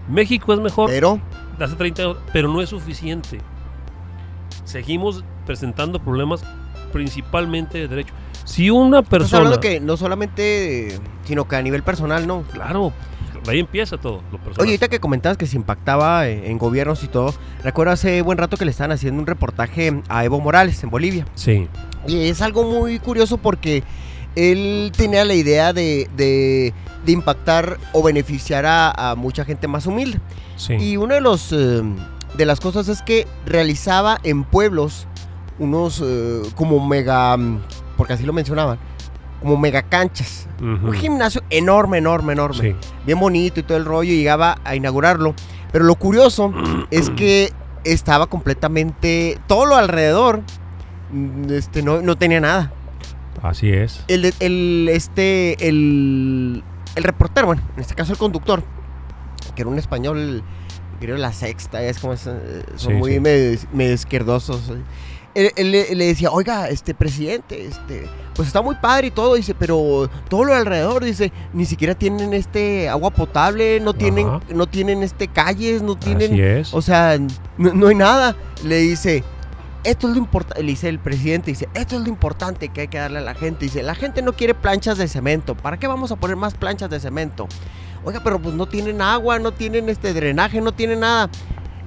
México 0.08 0.54
es 0.54 0.60
mejor 0.60 0.88
Pero 0.88 1.20
hace 1.60 1.76
30 1.76 2.02
años, 2.02 2.16
pero 2.32 2.48
no 2.48 2.60
es 2.62 2.70
suficiente. 2.70 3.40
Seguimos 4.64 5.24
presentando 5.46 5.98
problemas 5.98 6.44
principalmente 6.92 7.78
de 7.78 7.88
derecho. 7.88 8.14
Si 8.44 8.70
una 8.70 9.00
Estás 9.00 9.10
persona... 9.10 9.38
hablando 9.38 9.60
que 9.60 9.80
no 9.80 9.96
solamente, 9.96 10.98
sino 11.24 11.46
que 11.46 11.56
a 11.56 11.62
nivel 11.62 11.82
personal, 11.82 12.26
¿no? 12.26 12.42
Claro, 12.52 12.92
ahí 13.50 13.60
empieza 13.60 13.96
todo. 13.98 14.22
Lo 14.32 14.38
personal. 14.38 14.60
Oye, 14.60 14.70
ahorita 14.72 14.88
que 14.88 15.00
comentabas 15.00 15.36
que 15.38 15.46
se 15.46 15.56
impactaba 15.56 16.28
eh, 16.28 16.50
en 16.50 16.58
gobiernos 16.58 17.02
y 17.04 17.08
todo, 17.08 17.34
recuerdo 17.62 17.92
hace 17.92 18.22
buen 18.22 18.38
rato 18.38 18.56
que 18.56 18.64
le 18.64 18.70
estaban 18.70 18.92
haciendo 18.92 19.20
un 19.20 19.26
reportaje 19.26 20.02
a 20.08 20.24
Evo 20.24 20.40
Morales 20.40 20.82
en 20.82 20.90
Bolivia. 20.90 21.26
Sí, 21.34 21.68
Y 22.06 22.28
es 22.28 22.42
algo 22.42 22.64
muy 22.64 22.98
curioso 22.98 23.38
porque 23.38 23.82
él 24.36 24.92
tenía 24.96 25.24
la 25.24 25.34
idea 25.34 25.72
de, 25.72 26.08
de- 26.16 26.72
de 27.04 27.12
impactar 27.12 27.78
o 27.92 28.02
beneficiar 28.02 28.66
a, 28.66 28.90
a 28.90 29.14
mucha 29.14 29.44
gente 29.44 29.66
más 29.68 29.86
humilde. 29.86 30.20
sí. 30.56 30.74
Y 30.74 30.96
una 30.96 31.14
de, 31.14 31.20
los, 31.20 31.52
eh, 31.52 31.82
de 32.36 32.44
las 32.46 32.60
cosas 32.60 32.88
es 32.88 33.02
que 33.02 33.26
realizaba 33.46 34.18
en 34.24 34.44
pueblos 34.44 35.06
unos 35.58 36.02
eh, 36.04 36.42
como 36.54 36.86
mega, 36.86 37.36
mm, 37.36 37.60
porque 37.96 38.12
así 38.12 38.24
lo 38.24 38.32
mencionaban, 38.32 38.78
como 39.40 39.56
mega 39.56 39.82
canchas. 39.82 40.48
Ujú. 40.60 40.88
Un 40.88 40.92
gimnasio 40.92 41.42
enorme, 41.50 41.98
enorme, 41.98 42.32
enorme. 42.32 42.60
Sí. 42.60 42.76
Bien 43.06 43.18
bonito 43.20 43.60
y 43.60 43.62
todo 43.62 43.78
el 43.78 43.84
rollo, 43.84 44.12
y 44.12 44.16
llegaba 44.16 44.58
a 44.64 44.74
inaugurarlo. 44.74 45.34
Pero 45.72 45.84
lo 45.84 45.94
curioso 45.94 46.52
es 46.90 47.10
que 47.10 47.52
estaba 47.84 48.26
completamente, 48.26 49.38
todo 49.46 49.66
lo 49.66 49.76
alrededor, 49.76 50.42
mm, 51.12 51.50
este, 51.52 51.82
no, 51.82 52.00
no 52.02 52.16
tenía 52.16 52.40
nada. 52.40 52.72
Así 53.42 53.70
es. 53.70 54.04
El, 54.08 54.32
el, 54.40 54.88
este, 54.90 55.68
el, 55.68 56.64
el 56.96 57.04
reportero, 57.04 57.46
bueno, 57.46 57.62
en 57.76 57.80
este 57.80 57.94
caso 57.94 58.12
el 58.12 58.18
conductor, 58.18 58.64
que 59.54 59.62
era 59.62 59.70
un 59.70 59.78
español, 59.78 60.42
creo 61.00 61.16
la 61.16 61.32
sexta, 61.32 61.80
es 61.82 62.00
como 62.00 62.14
eh, 62.14 62.16
son 62.16 62.62
Sí, 62.76 62.92
muy 62.94 63.12
sí. 63.14 63.20
medio, 63.20 63.58
medio 63.72 63.92
izquierdosos. 63.94 64.72
Él, 65.38 65.52
él 65.56 65.70
le- 65.70 65.94
le 65.94 66.06
decía, 66.06 66.30
oiga, 66.30 66.68
este 66.68 66.94
presidente, 66.94 67.64
este, 67.66 68.08
pues 68.34 68.48
está 68.48 68.60
muy 68.62 68.74
padre 68.76 69.08
y 69.08 69.10
todo, 69.10 69.34
dice, 69.34 69.54
pero 69.54 70.10
todo 70.28 70.44
lo 70.44 70.54
alrededor, 70.54 71.04
dice, 71.04 71.32
ni 71.52 71.64
siquiera 71.64 71.94
tienen 71.94 72.32
este 72.34 72.88
agua 72.88 73.10
potable, 73.10 73.80
no 73.80 73.94
tienen, 73.94 74.26
Ajá. 74.28 74.40
no 74.52 74.66
tienen 74.66 75.02
este 75.02 75.28
calles, 75.28 75.82
no 75.82 75.96
tienen, 75.96 76.32
Así 76.32 76.40
es. 76.42 76.74
o 76.74 76.82
sea, 76.82 77.18
no, 77.56 77.72
no 77.74 77.86
hay 77.88 77.94
nada. 77.94 78.36
Le 78.64 78.78
dice, 78.78 79.22
esto 79.84 80.08
es 80.08 80.14
lo 80.14 80.18
importante, 80.18 80.62
le 80.62 80.70
dice 80.70 80.88
el 80.88 80.98
presidente, 80.98 81.50
dice, 81.52 81.68
esto 81.74 81.96
es 81.96 82.02
lo 82.02 82.08
importante 82.08 82.68
que 82.70 82.82
hay 82.82 82.88
que 82.88 82.98
darle 82.98 83.18
a 83.18 83.22
la 83.22 83.34
gente. 83.34 83.64
Dice, 83.64 83.82
la 83.82 83.94
gente 83.94 84.22
no 84.22 84.32
quiere 84.34 84.54
planchas 84.54 84.98
de 84.98 85.06
cemento. 85.08 85.54
¿Para 85.54 85.76
qué 85.78 85.86
vamos 85.86 86.10
a 86.12 86.16
poner 86.16 86.36
más 86.36 86.54
planchas 86.54 86.90
de 86.90 86.98
cemento? 87.00 87.46
Oiga, 88.04 88.20
pero 88.22 88.40
pues 88.40 88.54
no 88.54 88.66
tienen 88.66 89.02
agua, 89.02 89.38
no 89.38 89.52
tienen 89.52 89.88
este 89.88 90.12
drenaje, 90.14 90.60
no 90.60 90.72
tienen 90.72 91.00
nada. 91.00 91.28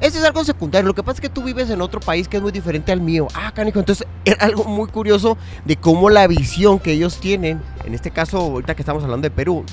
Eso 0.02 0.18
es 0.18 0.26
algo 0.26 0.44
secundario. 0.44 0.88
Lo 0.88 0.96
que 0.96 1.04
pasa 1.04 1.18
es 1.18 1.22
que 1.22 1.30
tú 1.30 1.44
vives 1.44 1.70
en 1.70 1.80
otro 1.80 2.00
país 2.00 2.28
que 2.28 2.38
es 2.38 2.44
muy 2.44 2.52
diferente 2.52 2.92
al 2.92 3.02
mío. 3.02 3.28
Ah, 3.36 3.52
canijo. 3.54 3.80
Entonces, 3.80 4.08
era 4.26 4.46
algo 4.46 4.66
muy 4.66 4.88
curioso 4.88 5.38
de 5.64 5.78
cómo 5.78 6.10
la 6.10 6.28
visión 6.28 6.80
que 6.80 6.92
ellos 6.92 7.20
tienen, 7.20 7.62
en 7.86 7.94
este 7.94 8.12
caso, 8.12 8.40
ahorita 8.40 8.76
que 8.76 8.82
estamos 8.82 9.04
hablando 9.04 9.26
de 9.26 9.32
Perú, 9.32 9.64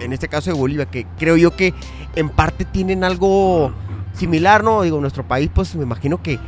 en 0.00 0.12
este 0.12 0.28
caso 0.28 0.50
de 0.50 0.56
Bolivia, 0.56 0.86
que 0.86 1.06
creo 1.18 1.36
yo 1.36 1.54
que 1.54 1.74
en 2.16 2.30
parte 2.30 2.64
tienen 2.64 3.04
algo 3.04 3.72
similar, 4.14 4.64
¿no? 4.64 4.82
Digo, 4.82 4.98
nuestro 5.00 5.28
país, 5.28 5.50
pues 5.54 5.74
me 5.74 5.82
imagino 5.82 6.22
que 6.22 6.38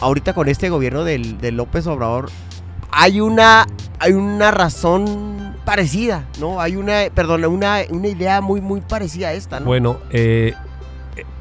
ahorita 0.00 0.32
con 0.32 0.48
este 0.48 0.70
gobierno 0.70 1.04
del, 1.04 1.38
de 1.38 1.52
López 1.52 1.86
Obrador 1.88 2.30
hay 2.92 3.20
una, 3.20 3.66
hay 3.98 4.12
una 4.12 4.50
razón 4.50 5.56
parecida, 5.64 6.26
¿no? 6.38 6.60
Hay 6.60 6.76
una, 6.76 7.02
perdón, 7.14 7.44
una, 7.46 7.78
una 7.90 8.08
idea 8.08 8.40
muy, 8.40 8.60
muy 8.60 8.80
parecida 8.80 9.28
a 9.28 9.32
esta, 9.32 9.60
¿no? 9.60 9.66
Bueno, 9.66 9.98
eh, 10.10 10.54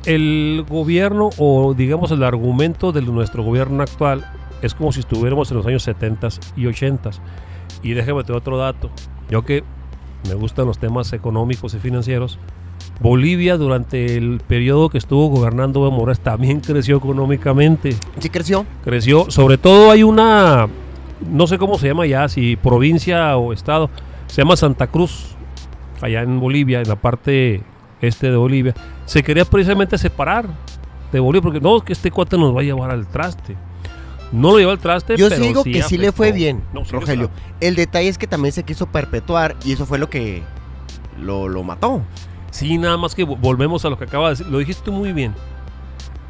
el 0.06 0.66
gobierno 0.68 1.30
o 1.38 1.74
digamos 1.74 2.12
el 2.12 2.24
argumento 2.24 2.92
de 2.92 3.02
nuestro 3.02 3.44
gobierno 3.44 3.84
actual 3.84 4.26
es 4.62 4.74
como 4.74 4.92
si 4.92 5.00
estuviéramos 5.02 5.50
en 5.52 5.58
los 5.58 5.66
años 5.66 5.84
70 5.84 6.30
y 6.56 6.68
80. 6.68 7.12
Y 7.84 7.94
déjame 7.94 8.24
te 8.24 8.34
otro 8.34 8.58
dato. 8.58 8.90
Yo 9.30 9.44
que 9.44 9.64
me 10.28 10.36
gustan 10.36 10.68
los 10.68 10.78
temas 10.78 11.14
económicos 11.14 11.74
y 11.74 11.80
financieros, 11.80 12.38
Bolivia 13.00 13.58
durante 13.58 14.18
el 14.18 14.42
periodo 14.48 14.90
que 14.90 15.00
estuvo 15.00 15.28
gobernando 15.30 15.80
Evo 15.80 15.92
Morales 15.92 16.20
también 16.20 16.60
creció 16.60 16.98
económicamente. 16.98 17.96
Sí 18.20 18.30
creció. 18.30 18.66
creció. 18.84 19.32
Sobre 19.32 19.58
todo 19.58 19.90
hay 19.90 20.04
una, 20.04 20.68
no 21.28 21.48
sé 21.48 21.58
cómo 21.58 21.80
se 21.80 21.88
llama 21.88 22.06
ya, 22.06 22.30
si 22.30 22.56
provincia 22.56 23.36
o 23.38 23.54
estado, 23.54 23.90
se 24.28 24.44
llama 24.44 24.56
Santa 24.56 24.88
Cruz, 24.88 25.36
allá 26.02 26.22
en 26.22 26.40
Bolivia, 26.40 26.82
en 26.82 26.88
la 26.88 26.96
parte 26.96 27.64
este 28.02 28.30
de 28.32 28.36
Bolivia. 28.38 28.74
Se 29.06 29.24
quería 29.24 29.46
precisamente 29.46 29.98
separar 29.98 30.46
de 31.12 31.20
Bolivia, 31.20 31.42
porque 31.44 31.60
no, 31.62 31.80
que 31.82 31.94
este 31.94 32.10
cuate 32.12 32.38
nos 32.38 32.56
va 32.56 32.62
a 32.62 32.64
llevar 32.64 32.92
al 32.92 33.08
traste. 33.08 33.56
No 34.32 34.52
lo 34.52 34.60
llevó 34.60 34.72
al 34.72 34.80
traste, 34.80 35.18
Yo 35.18 35.28
pero 35.28 35.42
sí 35.42 35.48
digo 35.48 35.64
sí 35.64 35.72
que 35.74 35.84
sí 35.84 35.98
le 35.98 36.12
fue 36.14 36.32
bien, 36.32 36.64
No, 36.74 36.86
sí, 36.86 36.92
Rogelio. 36.92 37.30
El 37.60 37.76
detalle 37.76 38.08
es 38.08 38.18
que 38.18 38.28
también 38.28 38.54
se 38.54 38.64
quiso 38.64 38.86
perpetuar 38.86 39.58
y 39.66 39.74
eso 39.74 39.86
fue 39.86 39.98
lo 40.00 40.10
que 40.10 40.42
lo, 41.20 41.50
lo 41.50 41.64
mató. 41.64 42.02
Sí, 42.50 42.78
nada 42.78 42.96
más 42.98 43.14
que 43.14 43.26
vo- 43.28 43.38
volvemos 43.40 43.84
a 43.86 43.90
lo 43.90 43.98
que 43.98 44.06
acaba 44.06 44.26
de 44.26 44.30
decir. 44.32 44.48
Lo 44.48 44.60
dijiste 44.60 44.90
muy 44.90 45.12
bien. 45.12 45.34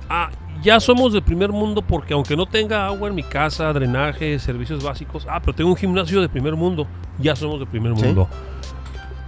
Ah, 0.09 0.29
ya 0.63 0.79
somos 0.79 1.13
del 1.13 1.21
primer 1.21 1.51
mundo 1.51 1.83
porque 1.83 2.13
aunque 2.15 2.35
no 2.35 2.47
tenga 2.47 2.87
agua 2.87 3.07
en 3.07 3.13
mi 3.15 3.23
casa, 3.23 3.71
drenaje, 3.71 4.39
servicios 4.39 4.83
básicos, 4.83 5.27
ah, 5.29 5.39
pero 5.39 5.53
tengo 5.53 5.69
un 5.69 5.75
gimnasio 5.77 6.21
de 6.21 6.27
primer 6.29 6.55
mundo, 6.55 6.87
ya 7.19 7.35
somos 7.35 7.59
del 7.59 7.67
primer 7.67 7.95
Sí. 7.97 8.03
mundo. 8.03 8.27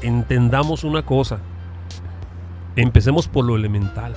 Entendamos 0.02 0.84
una 0.84 1.04
cosa. 1.04 1.40
Empecemos 2.76 3.28
por 3.28 3.46
lo 3.46 3.56
elemental. 3.56 4.14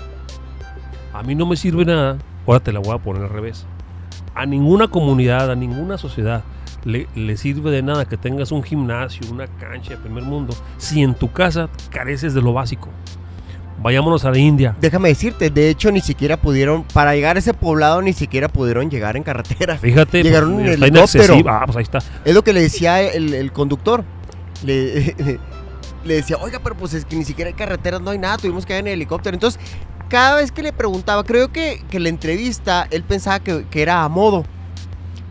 A 1.12 1.22
mí 1.22 1.34
no 1.34 1.46
me 1.46 1.56
sirve 1.56 1.84
nada, 1.84 2.18
ahora 2.46 2.60
te 2.60 2.72
la 2.72 2.80
voy 2.80 2.94
a 2.94 2.98
poner 2.98 3.22
al 3.22 3.30
revés. 3.30 3.66
A 4.34 4.44
ninguna 4.46 4.88
comunidad, 4.88 5.50
a 5.50 5.54
ninguna 5.56 5.96
sociedad 5.98 6.42
le, 6.84 7.08
le 7.14 7.36
sirve 7.36 7.70
de 7.70 7.82
nada 7.82 8.04
que 8.06 8.16
tengas 8.16 8.52
un 8.52 8.62
gimnasio, 8.62 9.22
una 9.30 9.46
cancha 9.46 9.90
de 9.90 9.96
primer 9.96 10.24
mundo, 10.24 10.54
si 10.78 11.02
en 11.02 11.14
tu 11.14 11.32
casa 11.32 11.68
careces 11.90 12.32
de 12.34 12.42
lo 12.42 12.52
básico. 12.52 12.88
Vayámonos 13.82 14.24
a 14.24 14.30
la 14.30 14.38
India. 14.38 14.74
Déjame 14.80 15.08
decirte, 15.10 15.50
de 15.50 15.68
hecho 15.68 15.90
ni 15.92 16.00
siquiera 16.00 16.38
pudieron, 16.38 16.82
para 16.84 17.14
llegar 17.14 17.36
a 17.36 17.40
ese 17.40 17.52
poblado 17.54 18.00
ni 18.02 18.12
siquiera 18.12 18.48
pudieron 18.48 18.90
llegar 18.90 19.16
en 19.16 19.22
carretera. 19.22 19.76
Fíjate, 19.80 20.22
Llegaron 20.22 20.54
pues, 20.54 20.66
en 20.66 20.72
está 20.74 20.86
helicóptero. 20.86 21.24
inaccesible. 21.24 21.50
Ah, 21.50 21.62
pues 21.66 21.76
ahí 21.76 21.82
está. 21.82 21.98
Es 22.24 22.34
lo 22.34 22.42
que 22.42 22.52
le 22.52 22.62
decía 22.62 23.02
el, 23.02 23.34
el 23.34 23.52
conductor. 23.52 24.04
Le, 24.64 25.14
le 26.06 26.14
decía, 26.14 26.36
oiga, 26.40 26.60
pero 26.62 26.76
pues 26.76 26.94
es 26.94 27.04
que 27.04 27.16
ni 27.16 27.24
siquiera 27.24 27.48
hay 27.48 27.54
carreteras, 27.54 28.00
no 28.00 28.10
hay 28.10 28.18
nada, 28.18 28.38
tuvimos 28.38 28.64
que 28.64 28.72
ir 28.74 28.80
en 28.80 28.86
helicóptero. 28.88 29.34
Entonces, 29.34 29.60
cada 30.08 30.36
vez 30.36 30.52
que 30.52 30.62
le 30.62 30.72
preguntaba, 30.72 31.24
creo 31.24 31.52
que, 31.52 31.82
que 31.90 32.00
la 32.00 32.08
entrevista, 32.08 32.86
él 32.90 33.02
pensaba 33.02 33.40
que, 33.40 33.66
que 33.70 33.82
era 33.82 34.04
a 34.04 34.08
modo. 34.08 34.44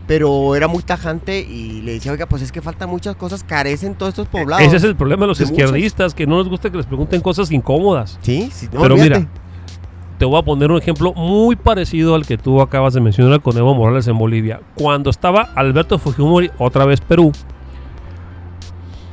Pero 0.06 0.54
era 0.54 0.68
muy 0.68 0.84
tajante 0.84 1.40
y 1.40 1.80
le 1.82 1.94
decía, 1.94 2.12
oiga, 2.12 2.26
pues 2.26 2.40
es 2.40 2.52
que 2.52 2.62
faltan 2.62 2.88
muchas 2.88 3.16
cosas, 3.16 3.42
carecen 3.42 3.96
todos 3.96 4.10
estos 4.10 4.28
poblados. 4.28 4.64
Ese 4.64 4.76
es 4.76 4.84
el 4.84 4.94
problema 4.94 5.22
de 5.22 5.28
los 5.28 5.38
de 5.38 5.44
izquierdistas, 5.44 6.14
que 6.14 6.28
no 6.28 6.38
les 6.38 6.48
gusta 6.48 6.70
que 6.70 6.76
les 6.76 6.86
pregunten 6.86 7.20
cosas 7.20 7.50
incómodas. 7.50 8.16
Sí, 8.22 8.48
sí, 8.52 8.68
no, 8.72 8.82
Pero 8.82 8.94
olvídate. 8.94 9.20
mira, 9.20 9.30
te 10.18 10.24
voy 10.24 10.38
a 10.38 10.42
poner 10.42 10.70
un 10.70 10.78
ejemplo 10.78 11.12
muy 11.14 11.56
parecido 11.56 12.14
al 12.14 12.24
que 12.24 12.38
tú 12.38 12.60
acabas 12.62 12.94
de 12.94 13.00
mencionar 13.00 13.42
con 13.42 13.56
Evo 13.58 13.74
Morales 13.74 14.06
en 14.06 14.16
Bolivia. 14.16 14.60
Cuando 14.76 15.10
estaba 15.10 15.48
Alberto 15.56 15.98
Fujimori, 15.98 16.52
otra 16.58 16.84
vez 16.84 17.00
Perú, 17.00 17.32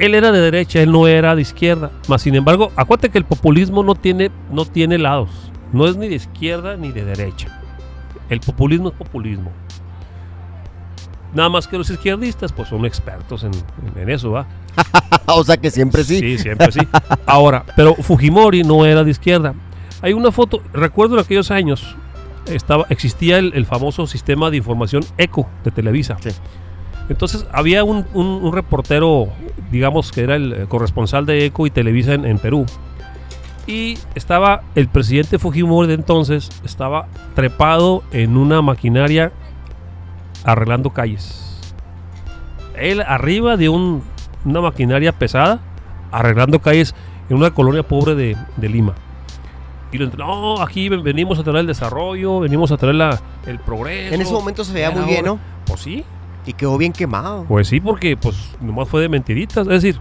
él 0.05 0.15
era 0.15 0.31
de 0.31 0.39
derecha, 0.39 0.81
él 0.81 0.91
no 0.91 1.07
era 1.07 1.36
de 1.36 1.41
izquierda. 1.41 1.91
Más 2.07 2.22
sin 2.22 2.36
embargo, 2.36 2.72
acuérdate 2.75 3.10
que 3.10 3.17
el 3.17 3.25
populismo 3.25 3.83
no 3.83 3.95
tiene, 3.95 4.31
no 4.51 4.65
tiene 4.65 4.98
lados. 4.98 5.29
No 5.72 5.88
es 5.88 5.95
ni 5.98 6.07
de 6.07 6.15
izquierda 6.15 6.75
ni 6.77 6.91
de 6.91 7.03
derecha. 7.05 7.48
El 8.29 8.39
populismo 8.39 8.89
es 8.89 8.95
populismo. 8.95 9.51
Nada 11.33 11.50
más 11.50 11.67
que 11.67 11.77
los 11.77 11.89
izquierdistas, 11.89 12.51
pues 12.51 12.69
son 12.69 12.86
expertos 12.86 13.43
en, 13.43 13.51
en- 13.53 14.01
en 14.03 14.10
eso, 14.10 14.31
¿va? 14.31 14.45
o 15.25 15.43
sea 15.43 15.57
que 15.57 15.72
siempre 15.72 16.03
sí. 16.03 16.19
Sí, 16.19 16.38
siempre 16.38 16.72
sí. 16.72 16.79
Ahora, 17.25 17.63
pero 17.75 17.95
Fujimori 17.95 18.63
no 18.63 18.86
era 18.86 19.03
de 19.03 19.12
izquierda. 19.12 19.55
Hay 20.03 20.13
una 20.13 20.31
foto, 20.31 20.62
recuerdo 20.74 21.15
en 21.15 21.22
aquellos 21.22 21.50
años, 21.50 21.95
estaba, 22.45 22.86
existía 22.89 23.39
el, 23.39 23.51
el 23.55 23.65
famoso 23.65 24.05
sistema 24.05 24.51
de 24.51 24.57
información 24.57 25.03
ECO 25.17 25.50
de 25.63 25.72
Televisa. 25.72 26.17
Sí. 26.22 26.29
Entonces 27.10 27.45
había 27.51 27.83
un, 27.83 28.05
un- 28.13 28.39
un 28.43 28.53
reportero, 28.53 29.27
digamos 29.72 30.12
que 30.12 30.22
era 30.22 30.36
el 30.36 30.53
eh, 30.53 30.65
corresponsal 30.67 31.25
de 31.25 31.45
ECO 31.45 31.67
y 31.67 31.72
Televisa 31.72 32.13
en, 32.13 32.25
en 32.25 32.39
Perú. 32.39 32.65
Y 33.67 33.98
estaba 34.15 34.62
el 34.75 34.88
presidente 34.88 35.39
Fujimori 35.39 35.88
de 35.88 35.93
entonces, 35.93 36.50
estaba 36.65 37.07
trepado 37.36 38.03
en 38.12 38.36
una 38.38 38.62
maquinaria 38.62 39.31
arreglando 40.43 40.89
calles. 40.91 41.39
Él 42.75 43.01
arriba 43.01 43.55
de 43.57 43.69
un- 43.69 44.03
una 44.45 44.62
maquinaria 44.62 45.12
pesada, 45.12 45.60
arreglando 46.12 46.60
calles 46.60 46.93
en 47.29 47.38
una 47.38 47.51
colonia 47.51 47.83
pobre 47.83 48.15
de, 48.15 48.36
de 48.57 48.69
Lima. 48.69 48.93
Y 49.91 49.98
lo, 50.00 50.07
no, 50.07 50.62
aquí 50.62 50.89
ven- 50.89 51.03
venimos 51.03 51.38
a 51.39 51.43
traer 51.43 51.60
el 51.60 51.67
desarrollo, 51.67 52.39
venimos 52.39 52.72
a 52.72 52.77
traer 52.77 52.95
la, 52.95 53.19
el 53.45 53.60
progreso. 53.60 54.15
En 54.15 54.22
ese 54.22 54.33
momento 54.33 54.63
se 54.63 54.74
veía 54.74 54.89
muy 54.91 55.05
bien. 55.05 55.24
¿no? 55.25 55.39
Pues 55.65 55.81
sí, 55.81 56.03
Y 56.45 56.53
quedó 56.53 56.77
bien 56.77 56.91
quemado. 56.91 57.45
pues 57.45 57.67
sí, 57.67 57.79
porque 57.79 58.17
pues 58.17 58.55
nomás 58.59 58.89
fue 58.89 59.01
de 59.01 59.09
mentiritas. 59.09 59.65
Es 59.67 59.81
decir, 59.81 60.00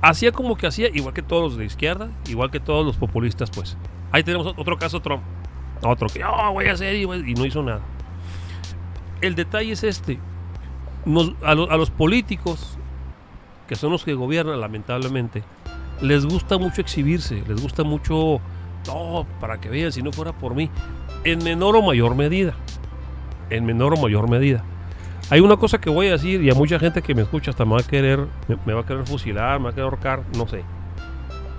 hacía 0.00 0.32
como 0.32 0.56
que 0.56 0.66
hacía, 0.66 0.88
igual 0.88 1.14
que 1.14 1.22
todos 1.22 1.52
los 1.52 1.58
de 1.58 1.64
izquierda, 1.64 2.08
igual 2.26 2.50
que 2.50 2.60
todos 2.60 2.86
los 2.86 2.96
populistas, 2.96 3.50
pues. 3.50 3.76
Ahí 4.10 4.22
tenemos 4.22 4.54
otro 4.56 4.78
caso, 4.78 5.00
Trump. 5.00 5.22
Otro 5.82 6.08
que, 6.08 6.24
oh, 6.24 6.52
voy 6.52 6.66
a 6.66 6.72
hacer 6.72 6.94
y, 6.96 7.02
y 7.02 7.34
no 7.34 7.44
hizo 7.44 7.62
nada. 7.62 7.80
El 9.20 9.34
detalle 9.34 9.72
es 9.72 9.84
este. 9.84 10.18
a 11.42 11.54
los 11.54 11.90
políticos, 11.90 12.78
que 13.66 13.76
son 13.76 13.92
los 13.92 14.04
que 14.04 14.14
gobiernan, 14.14 14.60
lamentablemente, 14.60 15.44
les 16.00 16.24
gusta 16.24 16.58
mucho 16.58 16.80
exhibirse, 16.80 17.42
les 17.46 17.60
gusta 17.60 17.84
mucho, 17.84 18.40
no, 18.86 19.26
para 19.40 19.60
que 19.60 19.68
vean, 19.68 19.92
si 19.92 20.02
no 20.02 20.12
fuera 20.12 20.32
por 20.32 20.54
mí, 20.54 20.70
en 21.24 21.42
menor 21.42 21.76
o 21.76 21.82
mayor 21.82 22.14
medida, 22.14 22.54
en 23.50 23.64
menor 23.66 23.94
o 23.94 23.96
mayor 24.00 24.28
medida. 24.28 24.64
Hay 25.30 25.40
una 25.40 25.56
cosa 25.56 25.78
que 25.78 25.90
voy 25.90 26.08
a 26.08 26.12
decir 26.12 26.42
y 26.42 26.50
a 26.50 26.54
mucha 26.54 26.78
gente 26.78 27.02
que 27.02 27.14
me 27.14 27.22
escucha 27.22 27.50
hasta 27.50 27.64
me 27.64 27.72
va 27.72 27.80
a 27.80 27.82
querer, 27.82 28.20
me, 28.48 28.56
me 28.64 28.72
va 28.72 28.80
a 28.80 28.86
querer 28.86 29.06
fusilar, 29.06 29.58
me 29.58 29.64
va 29.64 29.70
a 29.70 29.72
querer 29.74 29.84
ahorcar, 29.84 30.22
no 30.36 30.48
sé. 30.48 30.62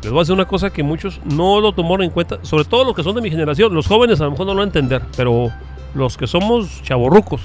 Les 0.01 0.12
voy 0.12 0.19
a 0.19 0.22
decir 0.22 0.34
una 0.34 0.46
cosa 0.46 0.69
que 0.69 0.81
muchos 0.81 1.19
no 1.25 1.60
lo 1.60 1.74
tomaron 1.74 2.03
en 2.03 2.10
cuenta, 2.10 2.39
sobre 2.43 2.63
todo 2.63 2.86
los 2.86 2.96
que 2.96 3.03
son 3.03 3.15
de 3.15 3.22
mi 3.22 3.29
generación. 3.29 3.74
Los 3.74 3.86
jóvenes 3.88 4.22
a 4.22 4.25
lo 4.25 4.31
mejor 4.31 4.46
no 4.48 4.53
lo 4.53 4.60
van 4.60 4.67
a 4.67 4.69
entender, 4.69 5.01
pero 5.17 5.50
los 5.93 6.17
que 6.17 6.25
somos 6.25 6.81
chavorrucos. 6.84 7.41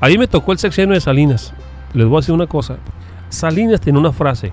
A 0.00 0.08
mí 0.08 0.16
me 0.16 0.28
tocó 0.28 0.52
el 0.52 0.58
sexenio 0.58 0.94
de 0.94 1.00
Salinas. 1.00 1.52
Les 1.92 2.06
voy 2.06 2.18
a 2.18 2.20
decir 2.20 2.34
una 2.34 2.46
cosa. 2.46 2.76
Salinas 3.30 3.80
tiene 3.80 3.98
una 3.98 4.12
frase. 4.12 4.52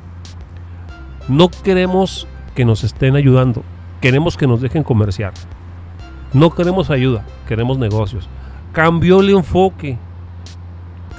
No 1.28 1.50
queremos 1.50 2.28
que 2.56 2.66
nos 2.66 2.84
estén 2.84 3.16
ayudando, 3.16 3.64
queremos 4.02 4.38
que 4.38 4.48
nos 4.48 4.62
dejen 4.62 4.84
comerciar. 4.84 5.34
No 6.34 6.50
queremos 6.50 6.90
ayuda, 6.90 7.26
queremos 7.48 7.78
negocios. 7.78 8.28
Cambió 8.74 9.22
el 9.22 9.30
enfoque. 9.30 9.98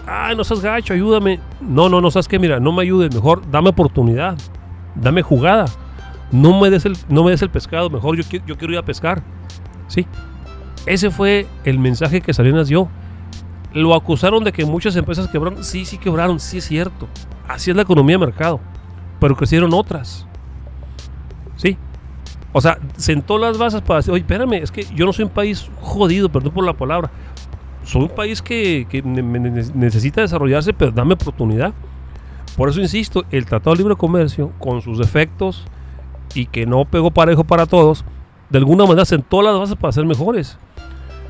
Ay, 0.06 0.36
no 0.36 0.44
seas 0.44 0.60
gacho, 0.60 0.94
ayúdame. 0.94 1.40
No, 1.60 1.88
no, 1.88 2.00
no, 2.00 2.10
sabes 2.10 2.28
que 2.28 2.38
mira, 2.38 2.60
no 2.60 2.72
me 2.72 2.82
ayudes, 2.82 3.14
mejor 3.14 3.42
dame 3.50 3.70
oportunidad, 3.70 4.36
dame 4.94 5.22
jugada. 5.22 5.66
No 6.30 6.60
me 6.60 6.70
des 6.70 6.84
el, 6.84 6.96
no 7.08 7.24
me 7.24 7.30
des 7.30 7.42
el 7.42 7.50
pescado, 7.50 7.88
mejor 7.88 8.16
yo, 8.16 8.38
yo 8.46 8.56
quiero 8.56 8.72
ir 8.72 8.78
a 8.78 8.84
pescar. 8.84 9.22
Sí. 9.88 10.06
Ese 10.86 11.10
fue 11.10 11.46
el 11.64 11.78
mensaje 11.78 12.20
que 12.20 12.32
Salinas 12.32 12.68
dio. 12.68 12.88
Lo 13.72 13.94
acusaron 13.94 14.44
de 14.44 14.52
que 14.52 14.64
muchas 14.64 14.96
empresas 14.96 15.28
quebraron. 15.28 15.62
Sí, 15.62 15.84
sí 15.84 15.98
quebraron, 15.98 16.40
sí 16.40 16.58
es 16.58 16.64
cierto. 16.64 17.08
Así 17.46 17.70
es 17.70 17.76
la 17.76 17.82
economía 17.82 18.14
de 18.18 18.26
mercado. 18.26 18.60
Pero 19.20 19.36
crecieron 19.36 19.72
otras. 19.74 20.26
Sí. 21.56 21.76
O 22.52 22.60
sea, 22.60 22.78
sentó 22.96 23.38
las 23.38 23.58
bases 23.58 23.82
para 23.82 23.98
decir, 23.98 24.12
oye, 24.12 24.22
espérame, 24.22 24.54
es 24.54 24.70
que 24.70 24.84
yo 24.94 25.04
no 25.04 25.12
soy 25.12 25.24
un 25.26 25.30
país 25.30 25.70
jodido, 25.80 26.28
perdón 26.28 26.52
por 26.52 26.64
la 26.64 26.72
palabra. 26.72 27.10
Soy 27.84 28.02
un 28.02 28.08
país 28.08 28.40
que, 28.42 28.86
que 28.88 29.02
ne- 29.02 29.22
ne- 29.22 29.50
ne- 29.50 29.70
necesita 29.74 30.20
desarrollarse, 30.22 30.72
pero 30.72 30.90
dame 30.90 31.14
oportunidad. 31.14 31.72
Por 32.56 32.68
eso 32.70 32.80
insisto, 32.80 33.24
el 33.30 33.44
Tratado 33.46 33.74
de 33.76 33.78
Libre 33.82 33.96
Comercio, 33.96 34.50
con 34.58 34.80
sus 34.82 34.98
defectos 34.98 35.64
y 36.34 36.46
que 36.46 36.66
no 36.66 36.84
pegó 36.84 37.10
parejo 37.10 37.44
para 37.44 37.66
todos, 37.66 38.04
de 38.50 38.58
alguna 38.58 38.84
manera 38.84 39.04
sentó 39.04 39.42
las 39.42 39.58
bases 39.58 39.76
para 39.76 39.92
ser 39.92 40.04
mejores. 40.06 40.58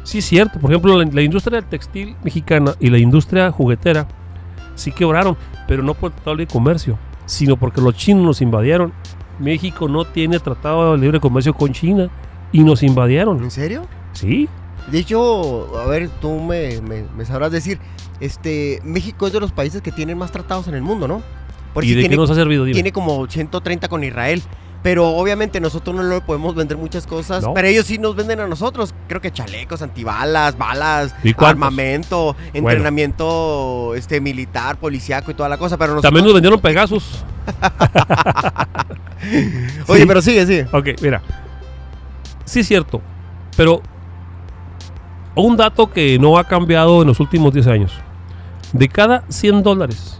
Sí, 0.04 0.18
es 0.18 0.24
cierto. 0.24 0.58
Por 0.58 0.70
ejemplo, 0.70 0.96
la, 0.96 1.04
la 1.12 1.22
industria 1.22 1.60
del 1.60 1.68
textil 1.68 2.16
mexicana 2.22 2.74
y 2.80 2.88
la 2.90 2.98
industria 2.98 3.50
juguetera 3.50 4.06
sí 4.74 4.92
quebraron, 4.92 5.36
pero 5.66 5.82
no 5.82 5.94
por 5.94 6.10
el 6.10 6.14
Tratado 6.14 6.36
de 6.36 6.42
Libre 6.42 6.52
Comercio, 6.52 6.98
sino 7.26 7.56
porque 7.56 7.80
los 7.80 7.94
chinos 7.94 8.24
nos 8.24 8.40
invadieron. 8.40 8.92
México 9.38 9.88
no 9.88 10.04
tiene 10.04 10.38
Tratado 10.40 10.92
de 10.92 10.98
Libre 10.98 11.20
Comercio 11.20 11.54
con 11.54 11.72
China 11.72 12.08
y 12.52 12.64
nos 12.64 12.82
invadieron. 12.82 13.42
¿En 13.42 13.50
serio? 13.50 13.86
Sí, 14.12 14.48
De 14.90 14.98
hecho, 15.00 15.78
a 15.78 15.86
ver, 15.86 16.08
tú 16.20 16.40
me, 16.40 16.80
me- 16.80 17.04
me 17.16 17.24
sabrás 17.26 17.52
decir, 17.52 17.78
este, 18.20 18.80
México 18.84 19.26
es 19.26 19.32
de 19.32 19.40
los 19.40 19.52
países 19.52 19.82
que 19.82 19.92
tienen 19.92 20.16
más 20.18 20.32
tratados 20.32 20.66
en 20.68 20.74
el 20.74 20.82
mundo, 20.82 21.06
¿no? 21.06 21.22
Porque 21.74 21.88
¿y 21.88 21.94
de 21.94 22.00
tiene, 22.00 22.14
qué 22.14 22.16
nos 22.16 22.30
ha 22.30 22.34
servido? 22.34 22.64
Dime. 22.64 22.74
tiene 22.74 22.92
como 22.92 23.26
130 23.26 23.88
con 23.88 24.02
Israel. 24.02 24.42
Pero 24.82 25.08
obviamente 25.08 25.60
nosotros 25.60 25.96
no 25.96 26.02
le 26.04 26.20
podemos 26.20 26.54
vender 26.54 26.76
muchas 26.76 27.04
cosas, 27.06 27.42
No. 27.42 27.52
pero 27.52 27.66
ellos 27.66 27.86
sí 27.86 27.98
nos 27.98 28.14
venden 28.14 28.38
a 28.40 28.46
nosotros. 28.46 28.94
Creo 29.08 29.20
que 29.20 29.32
chalecos, 29.32 29.82
antibalas, 29.82 30.56
balas, 30.56 31.14
armamento, 31.38 32.36
Bueno. 32.52 32.68
entrenamiento 32.70 33.94
este 33.96 34.20
militar, 34.20 34.76
policíaco 34.78 35.32
y 35.32 35.34
toda 35.34 35.48
la 35.48 35.58
cosa. 35.58 35.76
Pero 35.76 35.94
nosotros, 35.94 36.08
También 36.08 36.24
nos 36.24 36.34
vendieron 36.34 36.60
Pegasus. 36.60 37.24
Oye, 39.88 40.00
Sí. 40.02 40.06
pero 40.06 40.22
sigue, 40.22 40.46
sigue. 40.46 40.66
Ok, 40.72 40.88
mira. 41.02 41.22
Sí, 42.44 42.60
es 42.60 42.68
cierto. 42.68 43.00
Pero 43.56 43.82
un 45.34 45.56
dato 45.56 45.90
que 45.90 46.18
no 46.18 46.38
ha 46.38 46.44
cambiado 46.44 47.02
en 47.02 47.08
los 47.08 47.20
últimos 47.20 47.52
10 47.52 47.66
años. 47.66 47.92
De 48.72 48.88
cada 48.88 49.24
100 49.28 49.62
dólares 49.62 50.17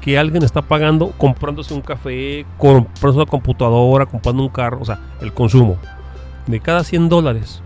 que 0.00 0.18
alguien 0.18 0.42
está 0.42 0.62
pagando 0.62 1.12
comprándose 1.18 1.74
un 1.74 1.82
café, 1.82 2.46
comprándose 2.56 3.18
una 3.18 3.26
computadora, 3.26 4.06
comprando 4.06 4.42
un 4.42 4.48
carro, 4.48 4.78
o 4.80 4.84
sea, 4.84 4.98
el 5.20 5.32
consumo. 5.32 5.76
De 6.46 6.60
cada 6.60 6.84
100 6.84 7.08
dólares 7.08 7.62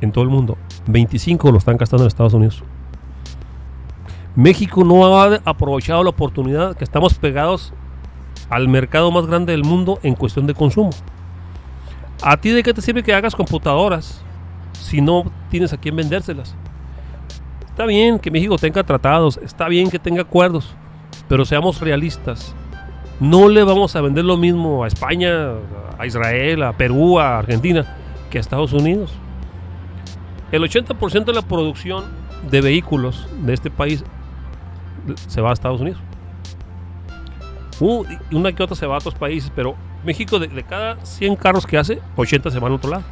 en 0.00 0.12
todo 0.12 0.24
el 0.24 0.30
mundo, 0.30 0.56
25 0.86 1.52
lo 1.52 1.58
están 1.58 1.76
gastando 1.76 2.04
en 2.04 2.08
Estados 2.08 2.34
Unidos. 2.34 2.62
México 4.34 4.84
no 4.84 5.06
ha 5.06 5.40
aprovechado 5.44 6.02
la 6.02 6.10
oportunidad 6.10 6.76
que 6.76 6.84
estamos 6.84 7.14
pegados 7.14 7.72
al 8.50 8.68
mercado 8.68 9.10
más 9.10 9.26
grande 9.26 9.52
del 9.52 9.64
mundo 9.64 9.98
en 10.02 10.14
cuestión 10.14 10.46
de 10.46 10.54
consumo. 10.54 10.90
¿A 12.22 12.36
ti 12.36 12.50
de 12.50 12.62
qué 12.62 12.72
te 12.72 12.82
sirve 12.82 13.02
que 13.02 13.14
hagas 13.14 13.34
computadoras 13.34 14.22
si 14.72 15.00
no 15.00 15.24
tienes 15.50 15.72
a 15.72 15.76
quién 15.76 15.96
vendérselas? 15.96 16.54
Está 17.66 17.86
bien 17.86 18.18
que 18.18 18.30
México 18.30 18.56
tenga 18.56 18.82
tratados, 18.82 19.38
está 19.42 19.68
bien 19.68 19.90
que 19.90 19.98
tenga 19.98 20.22
acuerdos, 20.22 20.74
pero 21.28 21.44
seamos 21.44 21.80
realistas. 21.80 22.54
No 23.20 23.48
le 23.48 23.62
vamos 23.64 23.96
a 23.96 24.00
vender 24.00 24.24
lo 24.24 24.36
mismo 24.36 24.84
a 24.84 24.88
España, 24.88 25.52
a 25.98 26.06
Israel, 26.06 26.62
a 26.62 26.72
Perú, 26.74 27.18
a 27.18 27.38
Argentina, 27.38 27.96
que 28.30 28.38
a 28.38 28.40
Estados 28.40 28.72
Unidos. 28.72 29.12
El 30.52 30.62
80% 30.62 31.24
de 31.24 31.32
la 31.32 31.42
producción 31.42 32.04
de 32.50 32.60
vehículos 32.60 33.26
de 33.40 33.54
este 33.54 33.70
país 33.70 34.04
se 35.26 35.40
va 35.40 35.50
a 35.50 35.52
Estados 35.52 35.80
Unidos. 35.80 36.00
Una 38.30 38.52
que 38.52 38.62
otra 38.62 38.76
se 38.76 38.86
va 38.86 38.94
a 38.94 38.98
otros 38.98 39.14
países, 39.14 39.50
pero 39.54 39.74
México 40.04 40.38
de, 40.38 40.48
de 40.48 40.62
cada 40.62 41.04
100 41.04 41.36
carros 41.36 41.66
que 41.66 41.78
hace, 41.78 42.00
80 42.16 42.50
se 42.50 42.58
van 42.58 42.72
a 42.72 42.74
otro 42.76 42.90
lado. 42.90 43.04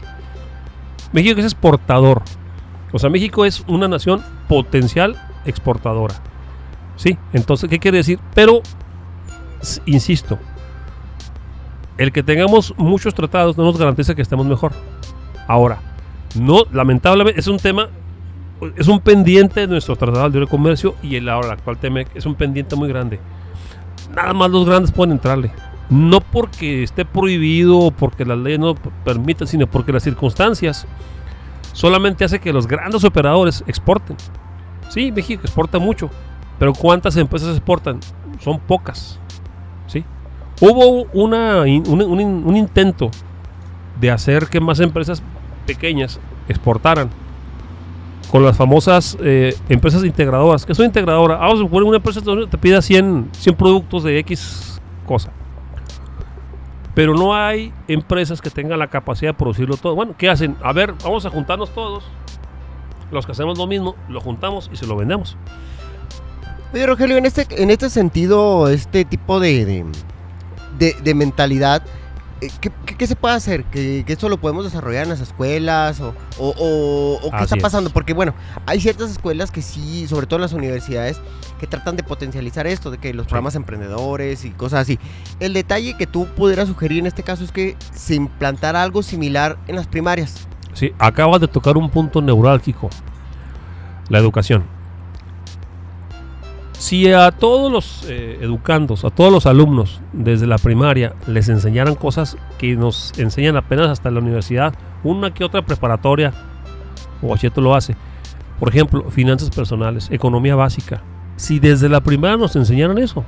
México 1.12 1.38
es 1.38 1.46
exportador. 1.46 2.22
O 2.92 2.98
sea, 2.98 3.11
México 3.11 3.44
es 3.44 3.64
una 3.66 3.88
nación 3.88 4.22
potencial 4.48 5.16
exportadora. 5.44 6.14
Sí, 6.96 7.18
entonces, 7.33 7.68
¿qué 7.68 7.78
quiere 7.78 7.98
decir? 7.98 8.18
Pero, 8.35 8.62
insisto, 9.87 10.38
el 11.98 12.12
que 12.12 12.22
tengamos 12.22 12.74
muchos 12.76 13.14
tratados 13.14 13.57
no 13.57 13.64
nos 13.64 13.78
garantiza 13.78 14.14
que 14.14 14.22
estemos 14.22 14.46
mejor. 14.46 14.72
Ahora, 15.48 15.80
no, 16.35 16.62
lamentablemente, 16.72 17.40
es 17.40 17.46
un 17.46 17.59
tema, 17.59 17.88
es 18.76 18.88
un 18.88 19.00
pendiente 19.00 19.61
de 19.61 19.66
nuestro 19.66 19.96
tratado 19.96 20.24
de 20.24 20.30
libre 20.30 20.46
comercio 20.46 20.94
y 21.02 21.16
el 21.16 21.28
ahora 21.28 21.52
actual 21.52 21.78
TEMEC 21.78 22.09
es 22.14 22.26
un 22.26 22.35
pendiente 22.35 22.76
muy 22.76 22.88
grande 22.88 23.18
nada 24.14 24.33
más 24.33 24.50
los 24.50 24.66
grandes 24.66 24.92
pueden 24.92 25.12
entrarle. 25.12 25.50
No 25.90 26.20
porque 26.20 26.83
esté 26.83 27.04
prohibido 27.04 27.78
o 27.78 27.90
porque 27.90 28.24
las 28.24 28.38
leyes 28.38 28.59
no 28.59 28.74
permitan, 29.04 29.46
sino 29.46 29.66
porque 29.66 29.92
las 29.92 30.02
circunstancias 30.02 30.87
solamente 31.72 32.24
hace 32.24 32.38
que 32.38 32.52
los 32.52 32.66
grandes 32.66 33.04
operadores 33.04 33.62
exporten. 33.66 34.16
Sí, 34.88 35.12
México 35.12 35.42
exporta 35.44 35.78
mucho, 35.78 36.11
pero 36.58 36.72
¿cuántas 36.72 37.16
empresas 37.16 37.50
exportan? 37.56 38.00
Son 38.40 38.58
pocas. 38.58 39.18
¿sí? 39.86 40.04
Hubo 40.60 41.04
una, 41.12 41.62
un, 41.62 42.02
un 42.02 42.20
un 42.20 42.56
intento 42.56 43.10
de 44.00 44.10
hacer 44.10 44.46
que 44.48 44.60
más 44.60 44.80
empresas 44.80 45.22
pequeñas 45.66 46.20
exportaran 46.48 47.10
con 48.30 48.44
las 48.44 48.56
famosas 48.56 49.16
eh, 49.20 49.56
empresas 49.68 50.04
integradoras. 50.04 50.66
que 50.66 50.74
son 50.74 50.86
integradoras? 50.86 51.38
Vamos 51.38 51.54
a 51.54 51.62
suponer 51.62 51.84
una 51.84 51.98
empresa 51.98 52.20
que 52.20 52.46
te 52.48 52.58
pida 52.58 52.82
100, 52.82 53.28
100 53.32 53.54
productos 53.54 54.02
de 54.02 54.18
X 54.18 54.80
cosa. 55.06 55.30
Pero 56.94 57.14
no 57.14 57.34
hay 57.34 57.72
empresas 57.88 58.40
que 58.40 58.50
tengan 58.50 58.78
la 58.78 58.88
capacidad 58.88 59.30
de 59.30 59.34
producirlo 59.34 59.76
todo. 59.76 59.94
Bueno, 59.94 60.14
¿qué 60.18 60.28
hacen? 60.30 60.56
A 60.62 60.72
ver, 60.72 60.94
vamos 61.04 61.26
a 61.26 61.30
juntarnos 61.30 61.70
todos. 61.70 62.04
Los 63.10 63.26
que 63.26 63.32
hacemos 63.32 63.58
lo 63.58 63.66
mismo, 63.66 63.94
lo 64.08 64.20
juntamos 64.20 64.70
y 64.72 64.76
se 64.76 64.86
lo 64.86 64.96
vendemos. 64.96 65.36
Oye, 66.74 66.87
Rogelio, 66.87 67.16
en 67.16 67.24
este, 67.26 67.46
en 67.62 67.70
este 67.70 67.88
sentido, 67.88 68.68
este 68.68 69.04
tipo 69.04 69.38
de, 69.38 69.64
de, 69.64 69.84
de- 70.76 70.96
de 71.04 71.14
mentalidad, 71.14 71.82
eh, 72.40 72.48
¿qué, 72.60 72.72
qué- 72.84 72.96
qué 72.96 73.06
se 73.06 73.14
puede 73.14 73.37
hacer? 73.37 73.62
¿Que, 73.66 74.02
que 74.04 74.12
esto 74.12 74.28
lo 74.28 74.38
podemos 74.38 74.64
desarrollar 74.64 75.04
en 75.04 75.10
las 75.10 75.20
escuelas? 75.20 76.00
¿O, 76.00 76.12
o- 76.38 76.48
o- 76.58 77.14
o 77.24 77.30
qué 77.30 77.37
Así 77.37 77.44
está 77.44 77.56
es. 77.58 77.62
pasando? 77.62 77.90
Porque, 77.90 78.12
bueno, 78.12 78.34
hay 78.66 78.80
ciertas 78.80 79.08
escuelas 79.12 79.52
que 79.52 79.62
sí, 79.62 80.08
sobre 80.08 80.26
todo 80.26 80.38
en 80.38 80.42
las 80.42 80.52
universidades, 80.52 81.20
que 81.60 81.68
tratan 81.68 81.94
de 81.96 82.02
potencializar 82.02 82.66
esto, 82.66 82.90
de 82.90 82.98
que 82.98 83.14
los 83.14 83.26
programas 83.28 83.54
emprendedores 83.54 84.44
y 84.44 84.50
cosas 84.50 84.80
así. 84.80 84.98
El 85.38 85.52
detalle 85.52 85.96
que 85.96 86.08
tú 86.08 86.26
pudieras 86.26 86.66
sugerir 86.66 86.98
en 86.98 87.06
este 87.06 87.22
caso 87.22 87.44
es 87.44 87.52
que 87.52 87.76
se 87.94 88.16
implantara 88.16 88.82
algo 88.82 89.04
similar 89.04 89.58
en 89.68 89.76
las 89.76 89.87
primarias. 89.87 90.48
Sí, 90.72 90.92
acabas 90.98 91.40
de 91.40 91.46
tocar 91.46 91.76
un 91.76 91.88
punto 91.88 92.20
neurálgico. 92.20 92.90
La 94.08 94.18
educación. 94.18 94.73
Si 96.84 97.10
a 97.10 97.30
todos 97.30 97.72
los 97.72 98.04
eh, 98.10 98.40
educandos, 98.42 99.06
a 99.06 99.10
todos 99.10 99.32
los 99.32 99.46
alumnos 99.46 100.02
desde 100.12 100.46
la 100.46 100.58
primaria 100.58 101.14
les 101.26 101.48
enseñaran 101.48 101.94
cosas 101.94 102.36
que 102.58 102.76
nos 102.76 103.18
enseñan 103.18 103.56
apenas 103.56 103.88
hasta 103.88 104.10
la 104.10 104.20
universidad, 104.20 104.74
una 105.02 105.32
que 105.32 105.44
otra 105.44 105.64
preparatoria, 105.64 106.34
o 107.22 107.28
Bachillerato 107.28 107.62
lo 107.62 107.74
hace, 107.74 107.96
Por 108.60 108.68
ejemplo, 108.68 109.10
finanzas 109.10 109.48
personales, 109.48 110.10
economía 110.10 110.56
básica. 110.56 111.00
Si 111.36 111.58
desde 111.58 111.88
la 111.88 112.02
primera 112.02 112.36
nos 112.36 112.54
enseñaran 112.54 112.98
eso. 112.98 113.24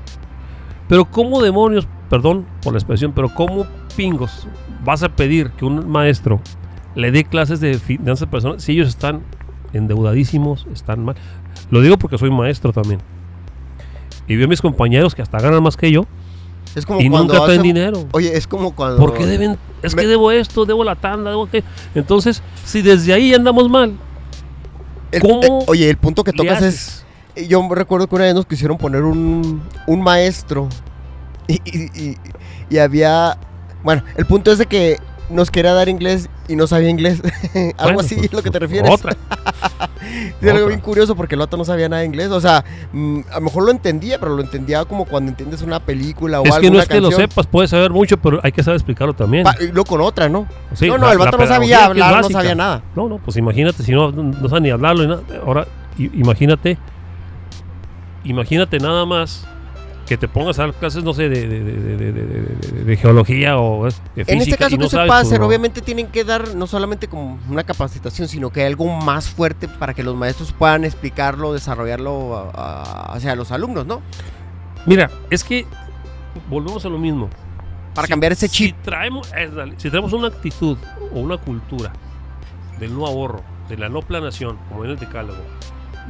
Pero 0.87 1.07
¿cómo 1.07 1.41
demonios, 1.41 1.89
perdón 2.11 2.45
por 2.63 2.75
la 2.75 2.79
expresión, 2.79 3.13
pero 3.15 3.31
cómo 3.31 3.67
pingos 3.97 4.47
vas 4.85 5.03
a 5.03 5.09
pedir 5.09 5.49
que 5.53 5.65
un 5.65 5.89
maestro 5.89 6.43
le 6.95 7.11
dé 7.11 7.25
clases 7.25 7.61
de 7.61 7.79
finanzas 7.79 8.29
personales 8.29 8.65
si 8.65 8.73
ellos 8.73 8.89
están 8.89 9.23
endeudadísimos, 9.73 10.67
están 10.75 11.07
mal? 11.07 11.17
Lo 11.71 11.81
digo 11.81 11.97
porque 11.97 12.19
soy 12.19 12.31
maestro 12.31 12.75
también. 12.75 13.01
Y 14.29 14.37
veo 14.37 14.47
a 14.47 14.49
mis 14.49 14.61
compañeros 14.61 15.15
que 15.15 15.23
hasta 15.23 15.39
ganan 15.39 15.63
más 15.63 15.77
que 15.77 15.91
yo 15.91 16.05
Es 16.75 16.85
como 16.85 17.01
y 17.01 17.09
cuando 17.09 17.33
nunca 17.35 17.47
traen 17.47 17.63
dinero. 17.63 18.07
Oye, 18.13 18.37
es 18.37 18.47
como 18.47 18.75
cuando... 18.75 18.99
¿Por 18.99 19.15
qué 19.15 19.25
deben? 19.27 19.57
Es 19.83 19.95
Me- 19.95 20.03
que 20.03 20.09
debo 20.09 20.31
esto, 20.33 20.65
debo 20.67 20.83
la 20.85 20.97
tanda, 20.97 21.31
debo 21.31 21.49
que. 21.49 21.63
Entonces, 21.95 22.43
si 22.65 22.83
desde 22.83 23.13
ahí 23.13 23.33
andamos 23.35 23.69
mal, 23.69 23.95
el- 25.13 25.21
¿cómo 25.23 25.43
eh, 25.43 25.65
oye, 25.69 25.89
el 25.91 25.97
punto 25.97 26.25
que 26.25 26.33
¿qué 26.33 26.39
tocas 26.39 26.63
es... 26.63 27.05
Yo 27.49 27.67
recuerdo 27.75 28.07
que 28.09 28.15
una 28.15 28.25
vez 28.25 28.35
nos 28.35 28.47
quisieron 28.47 28.79
poner 28.79 29.03
un, 29.03 29.63
un 29.87 30.01
maestro 30.03 30.69
y, 31.47 31.55
y- 31.65 31.91
y- 32.11 32.17
y 32.71 32.79
había... 32.79 33.37
Bueno, 33.85 34.03
el 34.17 34.27
punto 34.27 34.51
es 34.51 34.59
de 34.59 34.67
que 34.67 34.97
nos 35.29 35.51
quería 35.51 35.73
dar 35.73 35.89
inglés 35.89 36.29
y 36.49 36.57
no 36.57 36.67
sabía 36.67 36.89
inglés. 36.89 37.21
Algo 37.55 37.75
Bueno, 37.83 38.01
así 38.01 38.15
pues, 38.15 38.27
es 38.27 38.33
lo 38.33 38.43
que 38.43 38.51
te 38.51 38.59
pues, 38.59 38.71
refieres. 38.71 38.91
Otra. 38.91 39.17
Es 40.41 40.51
algo 40.53 40.69
bien 40.69 40.81
curioso 40.81 41.17
porque 41.17 41.35
el 41.35 41.41
otro 41.41 41.59
no 41.59 41.65
sabía 41.65 41.89
nada 41.89 42.01
de 42.01 42.07
inglés. 42.07 42.29
O 42.29 42.41
sea, 42.41 42.65
mm, 42.93 43.21
a 43.31 43.35
lo 43.37 43.41
mejor 43.41 43.65
lo 43.65 43.71
entendía, 43.73 44.21
pero 44.21 44.37
lo 44.37 44.43
entendía 44.43 44.85
como 44.85 45.05
cuando 45.05 45.31
entiendes 45.31 45.63
una 45.63 45.81
película 45.81 46.41
o 46.41 46.45
Es 46.45 46.53
algo. 46.53 46.63
que 46.63 46.71
no 46.71 46.81
es 46.81 46.89
que 46.89 47.01
lo 47.01 47.11
sepas, 47.11 47.47
puedes 47.47 47.71
saber 47.71 47.91
mucho, 47.91 48.17
pero 48.19 48.39
hay 48.43 48.53
que 48.53 48.63
saber 48.63 48.77
explicarlo 48.77 49.15
también. 49.15 49.43
Pa- 49.45 49.57
y 49.61 49.67
luego 49.73 49.85
con 49.85 50.01
otra, 50.03 50.29
¿no? 50.29 50.47
Sí, 50.75 50.87
no, 50.87 50.99
no, 50.99 51.07
la- 51.07 51.13
el 51.13 51.19
vato 51.19 51.39
no 51.39 51.47
sabía 51.47 51.79
es 51.79 51.85
hablar, 51.87 52.23
no 52.23 52.31
sabía 52.31 52.55
nada. 52.55 52.83
No, 52.95 53.09
no, 53.09 53.19
pues 53.19 53.37
imagínate, 53.37 53.83
si 53.83 53.93
no, 53.93 54.13
no 54.13 54.49
sabe 54.49 54.61
ni 54.61 54.71
hablarlo. 54.71 55.03
y 55.03 55.09
nada. 55.09 55.23
Ahora, 55.45 55.67
imagínate, 55.99 56.79
imagínate 58.25 58.79
nada 58.79 59.07
más 59.07 59.47
que 60.07 60.17
te 60.17 60.29
pongas 60.29 60.59
a 60.59 60.63
dar 60.63 60.73
clases, 60.75 61.03
no 61.03 61.13
sé, 61.13 61.29
de, 61.29 61.49
de- 61.49 62.13
de- 62.85 62.97
geología 62.97 63.59
o 63.59 63.85
de 63.87 63.91
física. 63.91 64.33
En 64.33 64.39
este 64.41 64.57
caso, 64.57 64.75
y 64.75 64.79
no 64.79 64.85
¿qué 64.85 64.91
se 64.91 64.97
sabes, 64.97 65.09
puede 65.11 65.21
hacer? 65.23 65.41
no. 65.41 65.47
Obviamente 65.47 65.81
tienen 65.83 66.07
que 66.09 66.23
dar 66.25 66.55
no 66.55 66.67
solamente 66.69 67.09
como 67.09 67.39
una 67.51 67.65
capacitación, 67.65 68.29
sino 68.29 68.51
que 68.51 68.65
algo 68.65 68.87
más 69.01 69.29
fuerte 69.29 69.67
para 69.69 69.95
que 69.95 70.03
los 70.05 70.15
maestros 70.15 70.53
puedan 70.53 70.85
explicarlo, 70.85 71.53
desarrollarlo 71.53 72.37
a- 72.37 72.51
a- 72.55 73.15
hacia 73.15 73.35
los 73.35 73.51
alumnos, 73.51 73.85
¿no? 73.87 74.01
Mira, 74.87 75.11
es 75.31 75.43
que 75.43 75.67
volvemos 76.49 76.85
a 76.87 76.89
lo 76.89 76.99
mismo. 76.99 77.29
Para 77.95 78.07
Si- 78.07 78.11
cambiar 78.13 78.33
ese 78.33 78.47
si 78.49 78.55
chip. 78.69 78.77
traemos, 78.83 79.33
eh, 79.37 79.51
dale, 79.55 79.75
si 79.79 79.91
traemos 79.91 80.13
una 80.13 80.29
actitud 80.29 80.79
o 81.13 81.19
una 81.19 81.37
cultura 81.39 81.93
del 82.79 82.95
no 82.95 83.07
ahorro, 83.07 83.43
de 83.69 83.77
la 83.77 83.89
no 83.89 84.03
planación, 84.03 84.57
como 84.69 84.85
en 84.85 84.91
el 84.93 84.99
decálogo, 84.99 85.41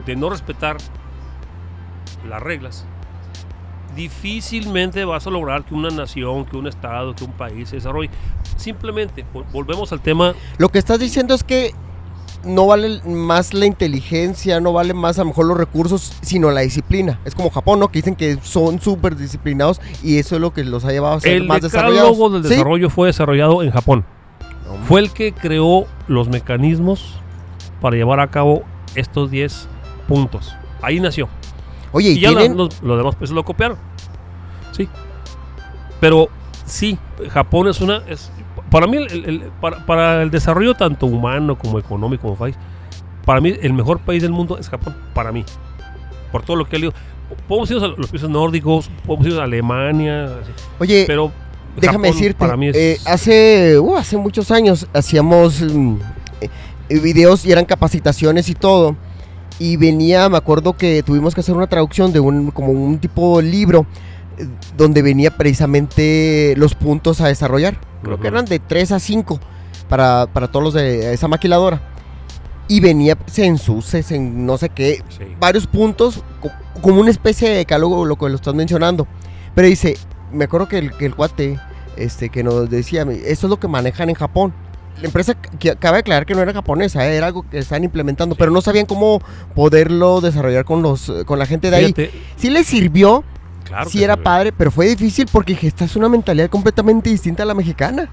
de 0.05 0.17
no 0.17 0.29
respetar 0.29 0.77
las 2.29 2.43
reglas, 2.43 2.85
difícilmente 3.97 5.05
vas 5.05 5.27
a 5.27 5.31
lograr 5.31 5.65
que 5.65 5.75
una 5.75 5.89
nación, 5.91 6.45
que 6.45 6.57
un 6.57 6.67
estado, 6.67 7.15
que 7.15 7.25
un 7.25 7.33
país 7.33 7.69
se 7.71 7.77
desarrolle. 7.77 8.11
Simplemente, 8.57 9.25
vol- 9.35 9.45
volvemos 9.53 9.91
al 9.93 10.01
tema, 10.01 10.35
Lo 10.59 10.69
que 10.69 10.79
estás 10.79 10.99
diciendo 11.01 11.35
es 11.35 11.43
que 11.43 11.73
no 12.45 12.67
vale 12.67 13.01
más 13.05 13.55
la 13.55 13.67
inteligencia, 13.67 14.61
no 14.61 14.73
vale 14.73 14.95
más 14.95 15.19
a 15.19 15.23
lo 15.23 15.29
mejor 15.31 15.47
los 15.47 15.57
recursos, 15.57 16.13
sino 16.23 16.51
la 16.53 16.61
disciplina. 16.61 17.19
Es 17.25 17.35
como 17.35 17.51
Japón, 17.51 17.81
¿no? 17.81 17.89
Que 17.89 17.99
dicen 17.99 18.15
que 18.15 18.39
son 18.43 18.81
súper 18.81 19.17
disciplinados 19.17 19.81
y 20.03 20.19
eso 20.19 20.37
es 20.37 20.41
lo 20.41 20.53
que 20.53 20.63
los 20.63 20.85
ha 20.85 20.93
llevado 20.93 21.17
a 21.17 21.21
ser 21.21 21.33
el 21.33 21.45
más 21.49 21.61
desarrollados. 21.63 22.11
decálogo 22.11 22.31
del 22.31 22.43
Sí. 22.45 22.49
desarrollo 22.51 22.91
fue 22.91 23.09
desarrollado 23.09 23.63
en 23.65 23.71
Japón. 23.73 24.05
No, 24.67 24.77
Fue 24.85 25.01
el 25.01 25.11
que 25.13 25.33
creó 25.33 25.87
los 26.07 26.29
mecanismos 26.29 27.15
para 27.81 27.97
llevar 27.97 28.21
a 28.21 28.29
cabo 28.29 28.63
estos 28.95 29.31
10 29.31 29.67
puntos. 30.07 30.55
Ahí 30.83 31.01
nació. 31.01 31.29
Oye, 31.93 32.11
Y 32.11 32.19
y 32.19 32.21
ya 32.21 32.29
tienen... 32.29 32.57
los, 32.57 32.81
los 32.83 32.99
demás 32.99 33.15
países 33.17 33.35
lo 33.35 33.45
copiaron. 33.45 33.79
Sí. 34.77 34.89
Pero 36.01 36.29
sí, 36.65 36.99
Japón 37.31 37.69
es 37.69 37.81
una. 37.81 38.03
Es, 38.09 38.31
para 38.71 38.87
mí, 38.87 38.97
el- 38.99 39.51
para, 39.61 39.85
para 39.87 40.23
el 40.23 40.31
desarrollo 40.31 40.75
tanto 40.75 41.07
humano 41.07 41.57
como 41.57 41.79
económico 41.79 42.23
como 42.25 42.37
país, 42.37 42.57
para 43.25 43.41
mí 43.41 43.55
el 43.61 43.73
mejor 43.73 44.01
país 44.01 44.23
del 44.23 44.33
mundo 44.33 44.59
es 44.59 44.69
Japón. 44.69 44.95
Para 45.15 45.33
mí. 45.33 45.45
Por 46.33 46.43
todo 46.43 46.57
lo 46.57 46.69
que 46.69 46.77
he 46.77 46.79
leído. 46.81 46.95
Podemos 47.49 47.71
ir 47.71 47.79
a 47.79 47.87
los 47.89 48.09
países 48.11 48.29
nórdicos, 48.29 48.89
podemos 49.05 49.27
ir 49.27 49.41
a 49.41 49.45
Alemania, 49.45 50.25
así, 50.27 50.53
Oye, 50.79 51.05
pero. 51.07 51.33
Déjame 51.77 52.09
Japón 52.09 52.17
decirte, 52.21 52.39
Para 52.39 52.57
mí 52.57 52.69
es. 52.69 52.77
eh, 52.77 52.99
hace, 53.05 53.79
uh, 53.79 53.97
hace 53.97 54.17
muchos 54.17 54.51
años 54.51 54.87
hacíamos 54.95 55.61
mm, 55.61 55.97
eh, 56.41 57.01
videos 57.01 57.45
y 57.45 57.53
eran 57.53 57.65
capacitaciones 57.67 58.49
y 58.49 58.55
todo. 58.55 58.97
Y 59.59 59.77
venía, 59.77 60.29
me 60.31 60.37
acuerdo 60.39 60.75
que 60.75 61.03
tuvimos 61.03 61.35
que 61.35 61.41
hacer 61.41 61.55
una 61.55 61.67
traducción 61.67 62.13
de 62.15 62.21
un, 62.21 62.51
como 62.51 62.69
un 62.73 62.99
tipo 62.99 63.39
de 63.43 63.49
libro, 63.49 63.81
eh, 63.81 63.87
donde 64.77 65.03
venía 65.03 65.31
precisamente 65.37 66.55
los 66.57 66.75
puntos 66.75 67.21
a 67.21 67.29
desarrollar. 67.29 67.79
Creo 68.03 68.21
que 68.21 68.29
eran 68.29 68.45
de 68.45 68.59
3 68.59 68.93
a 68.93 68.99
5 69.01 69.41
para, 69.89 70.27
para 70.33 70.49
todos 70.49 70.65
los 70.65 70.75
de 70.75 71.13
esa 71.13 71.29
maquiladora. 71.29 71.81
Y 72.69 72.81
venía 72.81 73.17
censuses 73.29 74.11
en 74.11 74.45
no 74.45 74.59
sé 74.59 74.71
qué, 74.71 75.03
sí. 75.09 75.25
varios 75.39 75.67
puntos, 75.69 76.23
co- 76.41 76.51
como 76.83 77.01
una 77.01 77.11
especie 77.11 77.49
de 77.49 77.57
decálogo, 77.59 78.05
lo 78.05 78.17
que 78.17 78.29
lo 78.29 78.35
estás 78.35 78.55
mencionando. 78.55 79.07
Pero 79.55 79.69
dice, 79.69 79.97
me 80.33 80.45
acuerdo 80.45 80.67
que 80.69 80.79
el, 80.79 80.93
que 80.97 81.07
el 81.07 81.15
cuate 81.15 81.61
este, 81.97 82.29
que 82.29 82.43
nos 82.43 82.69
decía, 82.69 83.03
eso 83.03 83.47
es 83.47 83.51
lo 83.51 83.61
que 83.61 83.69
manejan 83.69 84.09
en 84.09 84.17
Japón. 84.17 84.53
La 85.01 85.07
empresa, 85.07 85.35
que 85.35 85.71
acaba 85.71 85.95
de 85.97 86.01
aclarar 86.01 86.27
que 86.27 86.35
no 86.35 86.41
era 86.43 86.53
japonesa, 86.55 87.07
eh, 87.07 87.17
era 87.17 87.27
algo 87.29 87.49
que 87.49 87.59
están 87.59 87.85
implementando, 87.85 88.35
pero 88.35 88.51
no 88.51 88.61
sabían 88.63 88.87
cómo 88.87 89.21
poderlo 89.55 90.21
desarrollar 90.21 90.65
con, 90.65 90.83
los, 90.83 91.13
con 91.27 91.39
la 91.39 91.47
gente 91.47 91.71
de 91.71 91.77
ahí. 91.77 91.85
Fíjate, 91.93 92.11
Sí 92.37 92.51
les 92.51 92.67
sirvió, 92.67 93.23
claro 93.67 93.91
sí 93.91 94.03
era 94.03 94.17
padre, 94.17 94.53
pero 94.53 94.71
fue 94.71 94.87
difícil 94.87 95.27
porque 95.31 95.57
esta 95.63 95.85
es 95.85 95.97
una 95.97 96.09
mentalidad 96.09 96.49
completamente 96.51 97.11
distinta 97.11 97.43
a 97.43 97.47
la 97.47 97.55
mexicana. 97.55 98.09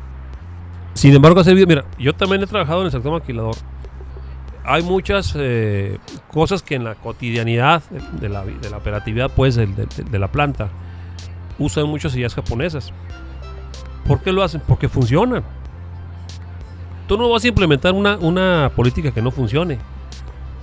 Sin 0.93 1.13
embargo, 1.13 1.39
ha 1.39 1.43
servido. 1.43 1.65
Mira, 1.67 1.85
yo 1.97 2.13
también 2.13 2.43
he 2.43 2.47
trabajado 2.47 2.81
en 2.81 2.85
el 2.87 2.91
sector 2.91 3.11
maquilador. 3.11 3.55
Hay 4.65 4.81
muchas 4.83 5.33
eh, 5.35 5.97
cosas 6.31 6.61
que 6.61 6.75
en 6.75 6.83
la 6.83 6.95
cotidianidad 6.95 7.83
de 8.19 8.29
la, 8.29 8.43
vi- 8.43 8.53
de 8.61 8.69
la 8.69 8.77
operatividad, 8.77 9.29
pues, 9.35 9.55
de, 9.55 9.65
de- 9.67 9.87
de 10.09 10.19
la 10.19 10.31
planta, 10.31 10.69
usan 11.59 11.87
muchas 11.87 12.15
ideas 12.15 12.33
japonesas. 12.35 12.93
¿Por 14.07 14.21
qué 14.21 14.31
lo 14.31 14.43
hacen? 14.43 14.61
Porque 14.67 14.87
funcionan. 14.87 15.43
Tú 17.07 17.17
no 17.17 17.29
vas 17.29 17.43
a 17.43 17.47
implementar 17.47 17.93
una, 17.93 18.17
una 18.17 18.71
política 18.75 19.11
que 19.11 19.21
no 19.21 19.31
funcione. 19.31 19.79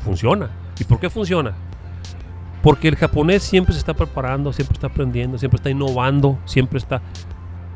Funciona. 0.05 0.49
¿Y 0.79 0.85
por 0.85 0.99
qué 0.99 1.11
funciona? 1.11 1.53
Porque 2.63 2.89
el 2.89 2.97
japonés 2.97 3.43
siempre 3.43 3.73
se 3.73 3.79
está 3.79 3.95
preparando, 3.95 4.53
siempre 4.53 4.75
está 4.75 4.89
aprendiendo, 4.89 5.39
siempre 5.39 5.57
está 5.57 5.71
innovando, 5.71 6.39
siempre 6.45 6.79
está... 6.79 7.01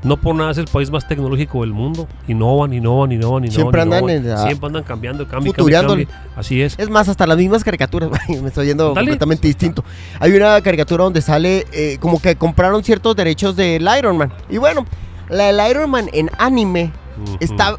No 0.03 0.19
por 0.19 0.35
nada 0.35 0.51
es 0.51 0.59
el 0.59 0.67
país 0.67 0.91
más 0.91 1.09
tecnológico 1.09 1.63
del 1.63 1.73
mundo. 1.73 2.07
Innovan, 2.29 2.75
innovan, 2.75 3.11
innovan, 3.11 3.45
innovan. 3.45 3.51
Siempre 3.51 3.81
andan 3.81 4.01
innovan. 4.05 4.17
en 4.17 4.29
la- 4.29 4.43
Siempre 4.45 4.67
andan 4.67 4.83
cambiando, 4.83 5.25
Futureándole. 5.27 6.05
cambio. 6.05 6.31
Así 6.37 6.61
es. 6.61 6.75
Es 6.79 6.91
más, 6.91 7.09
hasta 7.09 7.27
las 7.27 7.39
mismas 7.39 7.65
caricaturas, 7.65 8.11
me 8.29 8.49
estoy 8.49 8.67
yendo 8.67 8.89
Dale. 8.93 8.97
completamente 9.07 9.49
distinto. 9.49 9.83
Hay 10.21 10.33
una 10.37 10.61
caricatura 10.61 11.05
donde 11.05 11.23
sale 11.23 11.65
eh, 11.73 11.97
como 12.01 12.21
que 12.21 12.37
compraron 12.37 12.85
ciertos 12.85 13.17
derechos 13.17 13.57
del 13.57 13.89
Iron 13.99 14.19
Man. 14.19 14.31
Y 14.51 14.59
bueno, 14.59 14.85
la 15.31 15.45
del 15.51 15.71
Iron 15.71 15.89
Man 15.89 16.11
en 16.13 16.31
anime 16.39 16.93
está 17.41 17.77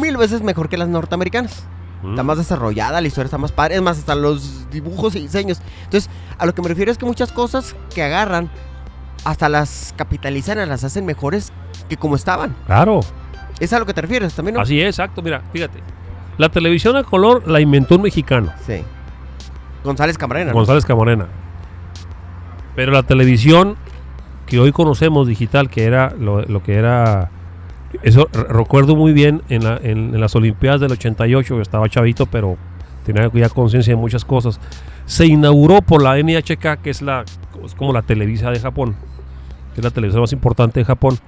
mil 0.00 0.16
veces 0.16 0.42
mejor 0.42 0.68
que 0.68 0.76
las 0.76 0.86
norteamericanas. 0.86 1.66
Está 2.10 2.22
más 2.22 2.38
desarrollada, 2.38 3.00
la 3.00 3.06
historia 3.08 3.26
está 3.26 3.38
más 3.38 3.52
padre, 3.52 3.76
es 3.76 3.82
más, 3.82 3.98
hasta 3.98 4.14
los 4.14 4.70
dibujos 4.70 5.14
y 5.16 5.20
diseños. 5.20 5.60
Entonces, 5.84 6.10
a 6.38 6.46
lo 6.46 6.54
que 6.54 6.62
me 6.62 6.68
refiero 6.68 6.90
es 6.92 6.98
que 6.98 7.06
muchas 7.06 7.32
cosas 7.32 7.74
que 7.94 8.02
agarran, 8.02 8.50
hasta 9.24 9.48
las 9.48 9.94
capitalizan, 9.96 10.68
las 10.68 10.84
hacen 10.84 11.06
mejores 11.06 11.52
que 11.88 11.96
como 11.96 12.16
estaban. 12.16 12.54
Claro. 12.66 13.00
¿Es 13.60 13.72
a 13.72 13.78
lo 13.78 13.86
que 13.86 13.94
te 13.94 14.00
refieres 14.02 14.34
también, 14.34 14.56
no? 14.56 14.60
Así 14.60 14.80
es, 14.80 14.86
exacto. 14.88 15.22
Mira, 15.22 15.42
fíjate. 15.52 15.80
La 16.36 16.48
televisión 16.48 16.96
a 16.96 17.04
color 17.04 17.46
la 17.48 17.60
inventó 17.60 17.96
un 17.96 18.02
mexicano, 18.02 18.52
Sí. 18.66 18.82
González 19.84 20.16
Camarena. 20.18 20.50
¿no? 20.50 20.54
González 20.56 20.84
Camarena. 20.84 21.26
Pero 22.74 22.90
la 22.92 23.02
televisión 23.02 23.76
que 24.46 24.58
hoy 24.58 24.72
conocemos 24.72 25.28
digital, 25.28 25.70
que 25.70 25.84
era 25.84 26.12
lo, 26.18 26.42
lo 26.42 26.62
que 26.62 26.74
era. 26.74 27.30
Eso 28.02 28.28
re- 28.32 28.44
recuerdo 28.44 28.96
muy 28.96 29.12
bien 29.12 29.42
en, 29.48 29.64
la- 29.64 29.76
en- 29.82 30.14
en 30.14 30.20
las 30.20 30.34
Olimpiadas 30.36 30.80
del 30.80 30.92
88, 30.92 31.56
yo 31.56 31.60
estaba 31.62 31.88
chavito, 31.88 32.26
pero 32.26 32.56
tenía 33.04 33.30
ya 33.32 33.48
conciencia 33.48 33.92
de 33.94 34.00
muchas 34.00 34.24
cosas. 34.24 34.60
Se 35.06 35.26
inauguró 35.26 35.82
por 35.82 36.02
la 36.02 36.16
NHK, 36.18 36.80
que 36.82 36.90
es, 36.90 37.02
la, 37.02 37.24
es 37.64 37.74
como 37.74 37.92
la 37.92 38.02
Televisa 38.02 38.50
de 38.50 38.60
Japón, 38.60 38.96
que 39.74 39.80
es 39.80 39.84
la 39.84 39.90
televisión 39.90 40.22
más 40.22 40.32
importante 40.32 40.80
de 40.80 40.84
Japón. 40.84 41.18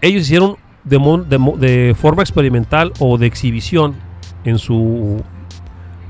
Ellos 0.00 0.22
hicieron 0.22 0.56
de, 0.84 0.98
mon- 0.98 1.28
de 1.28 1.38
de 1.58 1.94
forma 1.94 2.22
experimental 2.22 2.92
o 3.00 3.18
de 3.18 3.26
exhibición 3.26 3.94
en 4.44 4.58
su, 4.58 5.22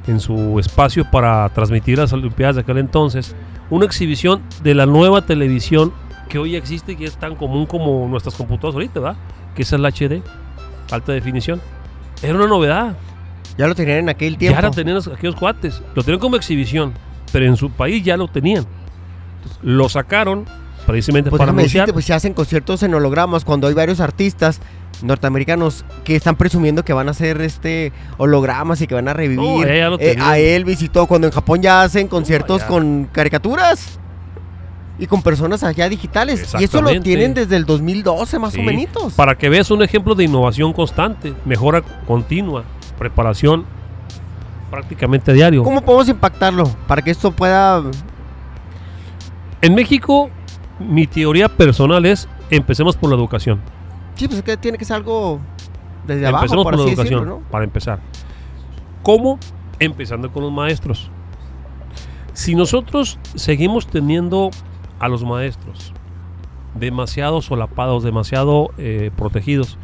en 0.07 0.21
su 0.21 0.59
espacio 0.59 1.05
para 1.11 1.49
transmitir 1.51 1.99
las 1.99 2.13
Olimpiadas 2.13 2.57
de 2.57 2.63
aquel 2.63 2.79
entonces, 2.79 3.35
una 3.71 3.85
exhibición 3.87 4.43
de 4.63 4.75
la 4.75 4.87
nueva 4.87 5.23
televisión 5.23 5.93
que 6.29 6.39
hoy 6.39 6.57
existe 6.57 6.93
y 6.93 6.97
que 6.97 7.05
es 7.05 7.17
tan 7.17 7.37
común 7.37 7.67
como 7.67 8.07
nuestras 8.09 8.35
computadoras 8.35 8.75
ahorita, 8.75 9.01
¿verdad? 9.01 9.17
Que 9.57 9.63
es 9.63 9.73
el 9.73 9.85
HD, 9.85 10.23
alta 10.91 11.13
definición. 11.13 11.61
Era 12.23 12.35
una 12.35 12.47
novedad. 12.47 12.97
Ya 13.59 13.67
lo 13.67 13.75
tenían 13.75 13.99
en 13.99 14.09
aquel 14.11 14.37
tiempo. 14.37 14.61
Ya 14.61 14.67
lo 14.67 14.71
tenían 14.71 14.97
los- 14.97 15.09
aquellos 15.09 15.35
cuates. 15.35 15.83
Lo 15.95 16.03
tenían 16.03 16.21
como 16.21 16.37
exhibición, 16.37 16.93
pero 17.33 17.47
en 17.47 17.57
su 17.57 17.71
país 17.71 18.05
ya 18.05 18.17
lo 18.17 18.29
tenían. 18.29 18.67
Entonces, 19.39 19.59
lo 19.63 19.89
sacaron 19.89 20.45
precisamente 20.87 21.31
Pues 21.31 21.39
para 21.39 21.51
anunciar. 21.51 21.69
decirte, 21.87 21.93
pues 21.95 22.05
se 22.05 22.13
hacen 22.15 22.35
conciertos 22.35 22.83
en 22.83 22.95
hologramas 22.95 23.45
cuando 23.45 23.67
hay 23.67 23.75
varios 23.75 23.99
artistas 24.01 24.61
norteamericanos 25.03 25.85
que 26.05 26.17
están 26.17 26.37
presumiendo 26.37 26.85
que 26.85 26.93
van 26.93 27.09
a 27.09 27.11
hacer 27.11 27.41
este 27.41 27.93
hologramas 28.19 28.81
y 28.83 28.87
que 28.87 28.95
van 28.95 29.09
a 29.09 29.13
revivir 29.15 29.39
No, 29.39 29.63
eh, 29.99 30.17
a 30.21 30.39
Elvis 30.39 30.83
y 30.83 30.89
todo, 30.89 31.07
cuando 31.07 31.27
en 31.27 31.33
Japón 31.33 31.61
ya 31.63 31.83
hacen 31.83 32.09
conciertos 32.09 32.61
ya. 32.63 32.67
con 32.67 33.09
caricaturas 33.13 33.99
y 34.99 35.07
con 35.07 35.23
personas 35.23 35.63
allá 35.63 35.89
digitales. 35.89 36.55
Y 36.59 36.65
eso 36.65 36.81
lo 36.81 37.01
tienen 37.01 37.35
desde 37.35 37.57
el 37.57 37.65
2012 37.65 38.39
más 38.39 38.53
Sí, 38.53 38.61
o 38.61 38.63
menos. 38.63 39.15
Para 39.15 39.37
que 39.37 39.49
veas 39.49 39.71
un 39.71 39.83
ejemplo 39.83 40.15
de 40.15 40.25
innovación 40.25 40.73
constante, 40.73 41.35
mejora 41.45 41.83
continua, 42.07 42.65
preparación 42.99 43.65
prácticamente 44.71 45.31
a 45.31 45.35
diario. 45.35 45.63
¿Cómo 45.63 45.83
podemos 45.83 46.09
impactarlo 46.09 46.65
para 46.87 47.03
que 47.03 47.11
esto 47.11 47.31
pueda... 47.31 47.83
En 49.63 49.75
México, 49.75 50.31
mi 50.79 51.07
teoría 51.07 51.49
personal 51.49 52.05
es 52.07 52.29
empecemos 52.51 52.97
por 52.97 53.11
la 53.11 53.17
educación. 53.17 53.61
Sí, 54.15 54.27
pues 54.27 54.39
es 54.39 54.45
que 54.45 54.57
tiene 54.57 54.79
que 54.79 54.85
ser 54.85 54.97
algo 54.97 55.41
desde 56.07 56.27
abajo, 56.27 56.45
empecemos 56.45 56.65
por, 56.65 56.75
por, 56.75 56.81
la 56.81 56.91
educación, 56.91 57.21
decirlo, 57.21 57.41
¿no? 57.41 57.51
para 57.51 57.65
empezar. 57.65 58.01
¿Cómo? 59.03 59.39
Empezando 59.79 60.33
con 60.33 60.43
los 60.43 60.53
maestros. 60.53 61.11
Si 62.33 62.55
nosotros 62.55 63.19
seguimos 63.35 63.87
teniendo 63.87 64.51
a 64.99 65.09
los 65.09 65.25
maestros 65.25 65.93
demasiado 66.79 67.43
solapados, 67.43 68.03
demasiado 68.03 68.71
eh, 68.79 69.11
protegidos, 69.17 69.79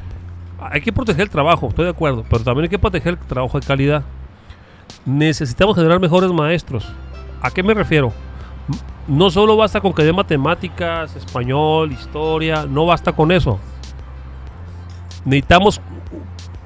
hay 0.60 0.80
que 0.80 0.92
proteger 0.92 1.22
el 1.22 1.30
trabajo, 1.30 1.68
estoy 1.68 1.84
de 1.84 1.90
acuerdo, 1.90 2.24
pero 2.28 2.44
también 2.44 2.64
hay 2.64 2.68
que 2.68 2.78
proteger 2.78 3.14
el 3.14 3.18
trabajo 3.18 3.58
de 3.58 3.66
calidad. 3.66 4.04
Necesitamos 5.04 5.74
generar 5.74 5.98
mejores 5.98 6.30
maestros. 6.30 6.86
¿A 7.40 7.50
qué 7.50 7.62
me 7.62 7.74
refiero? 7.74 8.12
No 9.08 9.30
solo 9.30 9.56
basta 9.56 9.80
con 9.80 9.92
que 9.92 10.04
dé 10.04 10.12
matemáticas, 10.12 11.16
español, 11.16 11.90
historia, 11.90 12.66
no 12.66 12.86
basta 12.86 13.12
con 13.12 13.32
eso. 13.32 13.58
Necesitamos 15.24 15.80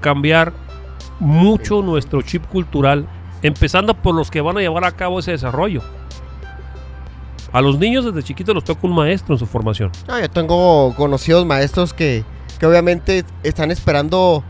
cambiar 0.00 0.52
mucho 1.18 1.80
nuestro 1.80 2.20
chip 2.20 2.44
cultural, 2.46 3.06
empezando 3.40 3.94
por 3.94 4.14
los 4.14 4.30
que 4.30 4.42
van 4.42 4.58
a 4.58 4.60
llevar 4.60 4.84
a 4.84 4.92
cabo 4.92 5.20
ese 5.20 5.30
desarrollo. 5.30 5.80
A 7.52 7.60
los 7.62 7.78
niños 7.78 8.04
desde 8.04 8.22
chiquitos 8.22 8.54
los 8.54 8.64
toca 8.64 8.80
un 8.86 8.94
maestro 8.94 9.34
en 9.34 9.38
su 9.38 9.46
formación. 9.46 9.90
No, 10.08 10.20
yo 10.20 10.28
tengo 10.28 10.94
conocidos 10.96 11.46
maestros 11.46 11.94
que, 11.94 12.24
que 12.58 12.66
obviamente 12.66 13.24
están 13.42 13.70
esperando 13.70 14.42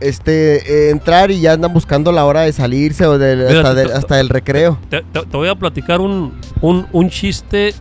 este 0.00 0.88
eh, 0.88 0.90
entrar 0.90 1.30
y 1.30 1.40
ya 1.40 1.52
andan 1.54 1.72
buscando 1.72 2.12
la 2.12 2.24
hora 2.24 2.42
de 2.42 2.52
salirse 2.52 3.06
o 3.06 3.16
Mira, 3.18 3.60
hasta, 3.94 4.06
te- 4.08 4.20
el 4.20 4.28
recreo. 4.28 4.78
Te, 4.90 5.02
te- 5.02 5.22
te 5.24 5.36
voy 5.36 5.48
a 5.48 5.54
platicar 5.54 6.00
un, 6.00 6.34
un- 6.60 6.86
un 6.92 7.08
chiste 7.10 7.74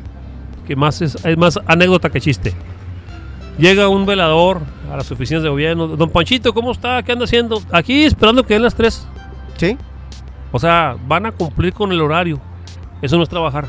que 0.66 0.76
más 0.76 1.02
es, 1.02 1.16
es 1.24 1.38
más 1.38 1.60
anécdota 1.68 2.10
que 2.10 2.20
chiste. 2.22 2.54
Llega 3.58 3.88
un 3.88 4.06
velador 4.06 4.62
a 4.92 4.98
las 4.98 5.10
oficinas 5.12 5.44
de 5.44 5.50
gobierno. 5.50 5.88
Don 5.88 6.10
Panchito, 6.10 6.54
¿cómo 6.54 6.72
está? 6.72 7.02
¿Qué 7.04 7.12
anda 7.14 7.24
haciendo? 7.26 7.62
Aquí 7.72 8.04
esperando 8.04 8.44
que 8.46 8.54
den 8.56 8.64
las 8.64 8.76
tres. 8.76 9.08
¿Sí? 9.58 9.78
O 10.52 10.60
sea, 10.60 10.98
van 11.08 11.26
a 11.26 11.32
cumplir 11.32 11.72
con 11.74 11.92
el 11.92 12.02
horario. 12.02 12.40
Eso 13.02 13.16
no 13.18 13.24
es 13.24 13.30
trabajar. 13.30 13.68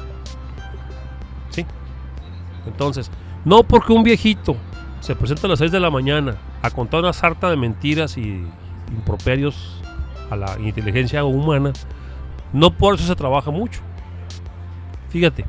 Entonces, 2.66 3.10
no 3.44 3.62
porque 3.62 3.92
un 3.92 4.02
viejito 4.02 4.56
se 5.00 5.14
presenta 5.14 5.46
a 5.46 5.50
las 5.50 5.58
6 5.58 5.70
de 5.70 5.80
la 5.80 5.90
mañana 5.90 6.36
a 6.62 6.70
contar 6.70 7.00
una 7.00 7.12
sarta 7.12 7.48
de 7.50 7.56
mentiras 7.56 8.16
y 8.18 8.44
improperios 8.90 9.82
a 10.30 10.36
la 10.36 10.58
inteligencia 10.58 11.24
humana, 11.24 11.72
no 12.52 12.70
por 12.76 12.94
eso 12.94 13.06
se 13.06 13.14
trabaja 13.14 13.50
mucho. 13.50 13.80
Fíjate, 15.10 15.44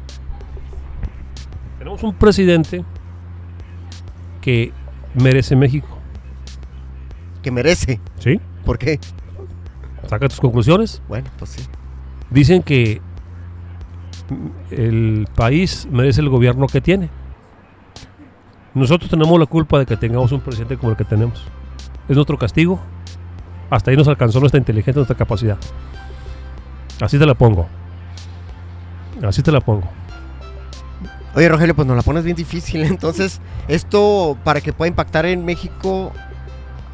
tenemos 1.80 2.04
un 2.04 2.14
presidente 2.14 2.84
que 4.42 4.72
merece 5.16 5.56
México. 5.56 5.98
Que 7.42 7.52
merece. 7.52 8.00
¿Sí? 8.20 8.40
¿Por 8.66 8.78
qué? 8.78 9.00
Saca 10.08 10.28
tus 10.28 10.40
conclusiones. 10.40 11.02
Bueno, 11.08 11.30
pues 11.38 11.52
sí. 11.52 11.64
Dicen 12.30 12.62
que 12.62 13.02
el 14.72 15.28
país 15.36 15.88
merece 15.92 16.22
el 16.22 16.30
gobierno 16.30 16.68
que 16.68 16.82
tiene. 16.82 17.10
Nosotros 18.74 19.10
tenemos 19.10 19.40
la 19.40 19.46
culpa 19.46 19.80
de 19.80 19.86
que 19.86 19.98
tengamos 19.98 20.32
un 20.32 20.42
presidente 20.42 20.78
como 20.78 20.92
el 20.92 20.98
que 20.98 21.06
tenemos. 21.06 21.44
Es 22.08 22.16
nuestro 22.16 22.38
castigo. 22.38 22.80
Hasta 23.70 23.92
ahí 23.92 23.98
nos 23.98 24.08
alcanzó 24.08 24.40
nuestra 24.40 24.60
inteligencia, 24.60 25.00
nuestra 25.00 25.18
capacidad. 25.18 25.58
Así 27.02 27.18
te 27.18 27.26
la 27.26 27.34
pongo. 27.34 27.68
Así 29.24 29.42
te 29.42 29.52
la 29.52 29.62
pongo. 29.62 29.90
Oye, 31.36 31.50
Rogelio, 31.50 31.76
pues 31.76 31.88
nos 31.88 31.98
la 31.98 32.04
pones 32.04 32.24
bien 32.24 32.36
difícil. 32.36 32.84
Entonces, 32.86 33.42
esto 33.68 34.38
para 34.44 34.62
que 34.62 34.74
pueda 34.74 34.90
impactar 34.90 35.26
en 35.26 35.46
México 35.46 36.12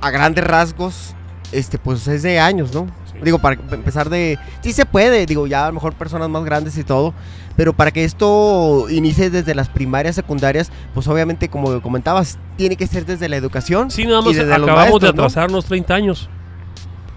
a 0.01 0.09
grandes 0.09 0.43
rasgos, 0.43 1.15
este, 1.51 1.77
pues 1.77 2.07
es 2.07 2.23
de 2.23 2.39
años, 2.39 2.73
¿no? 2.73 2.87
Sí. 3.23 3.25
Digo, 3.25 3.39
para 3.39 3.59
empezar 3.71 4.09
de... 4.09 4.37
Sí 4.61 4.73
se 4.73 4.85
puede, 4.85 5.25
digo, 5.25 5.47
ya 5.47 5.65
a 5.65 5.67
lo 5.67 5.73
mejor 5.73 5.93
personas 5.93 6.29
más 6.29 6.43
grandes 6.43 6.77
y 6.77 6.83
todo, 6.83 7.13
pero 7.55 7.73
para 7.73 7.91
que 7.91 8.03
esto 8.03 8.87
inicie 8.89 9.29
desde 9.29 9.55
las 9.55 9.69
primarias, 9.69 10.15
secundarias, 10.15 10.71
pues 10.93 11.07
obviamente, 11.07 11.49
como 11.49 11.81
comentabas, 11.81 12.37
tiene 12.57 12.75
que 12.75 12.87
ser 12.87 13.05
desde 13.05 13.29
la 13.29 13.35
educación. 13.35 13.91
Sí, 13.91 14.05
nada 14.05 14.21
y 14.21 14.25
más 14.25 14.35
desde 14.35 14.53
acabamos 14.53 14.75
de 14.75 14.75
maestros, 14.81 15.15
¿no? 15.15 15.23
atrasarnos 15.23 15.65
30 15.65 15.93
años. 15.95 16.29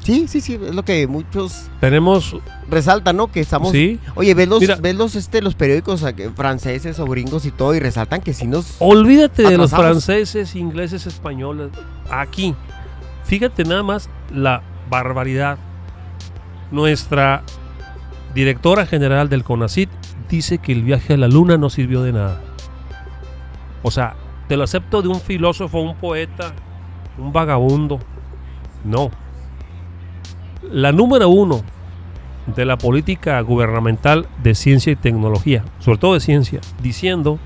Sí, 0.06 0.28
sí, 0.28 0.40
sí, 0.40 0.54
es 0.54 0.72
lo 0.72 0.84
que 0.84 1.08
muchos 1.08 1.68
Tenemos, 1.80 2.36
resaltan, 2.70 3.16
¿no? 3.16 3.26
Que 3.32 3.40
estamos... 3.40 3.72
sí, 3.72 3.98
Oye, 4.14 4.34
ves 4.34 4.46
los, 4.46 4.60
Mira. 4.60 4.76
ves 4.76 4.94
los, 4.94 5.16
este, 5.16 5.42
los 5.42 5.56
periódicos 5.56 6.04
franceses 6.36 7.00
o 7.00 7.06
gringos 7.06 7.44
y 7.44 7.50
todo 7.50 7.74
y 7.74 7.80
resaltan 7.80 8.20
que 8.20 8.32
sí 8.32 8.46
nos... 8.46 8.76
Olvídate 8.78 9.42
de 9.42 9.58
los 9.58 9.72
franceses, 9.72 10.54
ingleses, 10.54 11.08
españoles. 11.08 11.70
Aquí, 12.08 12.54
fíjate 13.24 13.64
nada 13.64 13.82
más 13.82 14.08
la 14.32 14.62
barbaridad. 14.88 15.58
Nuestra 16.70 17.42
directora 18.34 18.86
general 18.86 19.28
del 19.28 19.44
CONACIT 19.44 19.88
dice 20.28 20.58
que 20.58 20.72
el 20.72 20.82
viaje 20.82 21.14
a 21.14 21.16
la 21.16 21.28
luna 21.28 21.56
no 21.56 21.70
sirvió 21.70 22.02
de 22.02 22.12
nada. 22.12 22.40
O 23.82 23.90
sea, 23.90 24.16
te 24.48 24.56
lo 24.56 24.64
acepto 24.64 25.02
de 25.02 25.08
un 25.08 25.20
filósofo, 25.20 25.80
un 25.80 25.96
poeta, 25.96 26.52
un 27.18 27.32
vagabundo. 27.32 28.00
No. 28.84 29.10
La 30.70 30.92
número 30.92 31.28
uno 31.28 31.62
de 32.54 32.64
la 32.64 32.78
política 32.78 33.40
gubernamental 33.40 34.26
de 34.42 34.54
ciencia 34.54 34.92
y 34.92 34.96
tecnología, 34.96 35.64
sobre 35.78 35.98
todo 35.98 36.14
de 36.14 36.20
ciencia, 36.20 36.60
diciendo 36.82 37.38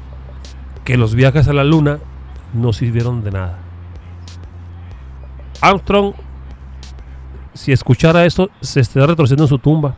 que 0.85 0.97
los 0.97 1.15
viajes 1.15 1.49
a 1.49 1.53
la 1.53 1.65
luna 1.65 1.99
no 2.53 2.73
sirvieron 2.73 3.23
de 3.23 3.31
nada. 3.31 3.59
Armstrong, 5.61 6.15
si 7.61 7.73
escuchara 7.73 8.25
esto, 8.25 8.49
se 8.63 8.81
estaría 8.81 9.07
retrocediendo 9.07 9.45
en 9.45 9.49
su 9.49 9.59
tumba. 9.59 9.95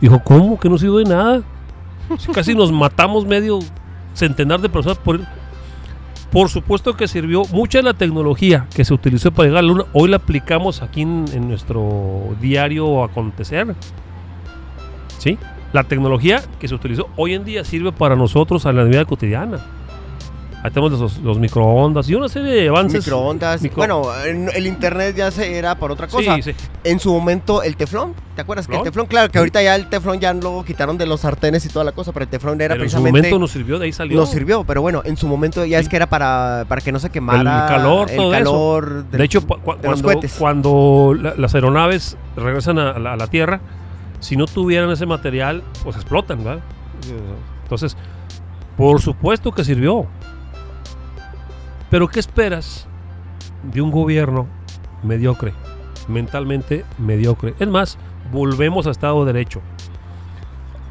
Dijo, 0.00 0.22
¿cómo 0.24 0.58
que 0.58 0.70
no 0.70 0.78
sirvió 0.78 0.98
de 0.98 1.04
nada? 1.04 1.42
Si 2.18 2.28
casi 2.32 2.54
nos 2.54 2.72
matamos 2.72 3.26
medio 3.26 3.58
centenar 4.14 4.60
de 4.60 4.68
personas 4.68 4.98
por. 4.98 5.20
Por 6.30 6.48
supuesto 6.48 6.96
que 6.96 7.06
sirvió 7.08 7.42
mucha 7.52 7.80
de 7.80 7.82
la 7.82 7.92
tecnología 7.92 8.66
que 8.74 8.86
se 8.86 8.94
utilizó 8.94 9.32
para 9.32 9.48
llegar 9.48 9.58
a 9.58 9.62
la 9.62 9.68
luna. 9.68 9.84
Hoy 9.92 10.08
la 10.08 10.16
aplicamos 10.16 10.80
aquí 10.80 11.02
en, 11.02 11.26
en 11.34 11.46
nuestro 11.46 12.34
diario 12.40 13.04
acontecer. 13.04 13.74
¿Sí? 15.18 15.36
La 15.74 15.84
tecnología 15.84 16.42
que 16.58 16.68
se 16.68 16.74
utilizó 16.74 17.10
hoy 17.16 17.34
en 17.34 17.44
día 17.44 17.64
sirve 17.64 17.92
para 17.92 18.16
nosotros 18.16 18.64
a 18.64 18.72
la 18.72 18.84
vida 18.84 19.04
cotidiana. 19.04 19.60
Ahí 20.64 20.70
tenemos 20.70 20.92
los, 21.00 21.18
los 21.18 21.38
microondas 21.40 22.08
y 22.08 22.14
una 22.14 22.28
serie 22.28 22.52
de 22.52 22.68
avances. 22.68 23.04
Microondas. 23.04 23.60
Micro- 23.62 23.76
Bueno, 23.78 24.02
en- 24.24 24.48
el 24.54 24.66
internet 24.68 25.16
ya 25.16 25.30
se 25.32 25.58
era 25.58 25.74
por 25.74 25.90
otra 25.90 26.06
cosa. 26.06 26.36
Sí, 26.36 26.42
sí. 26.42 26.52
En 26.84 27.00
su 27.00 27.12
momento, 27.12 27.64
el 27.64 27.76
teflón. 27.76 28.14
¿Te 28.36 28.42
acuerdas 28.42 28.68
que 28.68 28.74
el 28.74 28.78
¿Teflón? 28.78 28.84
teflón? 28.92 29.06
Claro, 29.08 29.32
que 29.32 29.38
ahorita 29.38 29.60
ya 29.60 29.74
el 29.74 29.88
teflón 29.88 30.20
ya 30.20 30.32
lo 30.32 30.64
quitaron 30.64 30.96
de 30.98 31.06
los 31.06 31.20
sartenes 31.22 31.66
y 31.66 31.68
toda 31.68 31.84
la 31.84 31.90
cosa, 31.90 32.12
pero 32.12 32.22
el 32.24 32.28
teflón 32.30 32.60
era 32.60 32.74
Pero 32.74 32.84
en 32.84 32.90
su 32.90 32.94
precisamente. 32.94 33.18
momento 33.28 33.38
nos 33.40 33.50
sirvió, 33.50 33.78
de 33.80 33.86
ahí 33.86 33.92
salió. 33.92 34.16
nos 34.16 34.30
sirvió, 34.30 34.62
pero 34.62 34.80
bueno, 34.82 35.02
en 35.04 35.16
su 35.16 35.26
momento 35.26 35.64
ya 35.64 35.78
Sí. 35.78 35.82
es 35.82 35.88
que 35.88 35.96
era 35.96 36.08
para, 36.08 36.64
para 36.68 36.80
que 36.80 36.92
no 36.92 37.00
se 37.00 37.10
quemara 37.10 37.40
El 37.64 37.68
calor, 37.68 38.08
el 38.10 38.16
todo 38.16 38.34
eso. 38.34 38.80
del- 38.80 39.10
de 39.18 39.24
hecho, 39.24 39.40
cu- 39.44 39.58
cu- 39.58 39.72
de 39.74 39.80
cuando, 39.82 40.20
cuando 40.38 41.14
la- 41.20 41.34
las 41.36 41.54
aeronaves 41.56 42.16
regresan 42.36 42.78
a, 42.78 42.98
la, 43.00 43.14
a 43.14 43.16
la 43.16 43.26
Tierra, 43.26 43.60
si 44.20 44.36
no 44.36 44.46
tuvieran 44.46 44.88
ese 44.92 45.06
material, 45.06 45.64
pues 45.82 45.96
explotan, 45.96 46.44
¿verdad? 46.44 46.62
Entonces, 47.64 47.96
por 48.76 49.00
supuesto 49.00 49.50
que 49.52 49.64
sirvió. 49.64 50.06
Pero 51.92 52.08
¿qué 52.08 52.18
esperas 52.18 52.86
de 53.62 53.80
un 53.82 53.90
gobierno 53.92 54.46
mediocre, 55.04 55.52
mentalmente 56.08 56.84
mediocre? 56.98 57.54
Es 57.60 57.68
más, 57.68 57.98
volvemos 58.32 58.86
a 58.86 58.90
Estado 58.90 59.24
de 59.24 59.32
Derecho. 59.34 59.60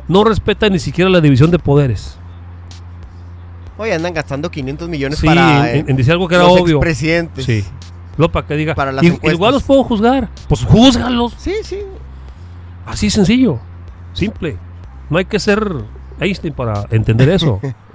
No 0.07 0.23
respeta 0.23 0.69
ni 0.69 0.77
siquiera 0.79 1.09
la 1.09 1.19
división 1.19 1.49
de 1.51 1.57
poderes. 1.59 2.17
Oye, 3.79 3.95
andan 3.95 4.13
gastando 4.13 4.51
500 4.51 4.87
millones 4.89 5.17
Sí, 5.17 5.25
para 5.25 5.71
en, 5.71 5.77
eh, 5.77 5.85
en 5.87 5.95
decir 5.97 6.13
algo 6.13 6.27
que 6.27 6.35
era 6.35 6.43
los 6.43 6.61
obvio. 6.61 6.77
expresidentes. 6.77 7.45
Sí. 7.45 7.65
Luego 8.17 8.31
para 8.31 8.45
que 8.45 8.55
diga, 8.55 8.75
Para 8.75 8.91
las 8.91 9.03
"I- 9.03 9.07
encuestas". 9.07 9.33
igual 9.33 9.53
los 9.55 9.63
puedo 9.63 9.83
juzgar. 9.83 10.29
Pues 10.47 10.63
júzgalos. 10.65 11.33
Sí, 11.37 11.55
sí. 11.63 11.79
Así 12.85 13.09
sencillo. 13.09 13.57
Simple. 14.13 14.57
No 15.09 15.17
hay 15.17 15.25
que 15.25 15.39
ser 15.39 15.65
Einstein 16.19 16.53
para 16.53 16.85
entender 16.91 17.27
eso. 17.29 17.59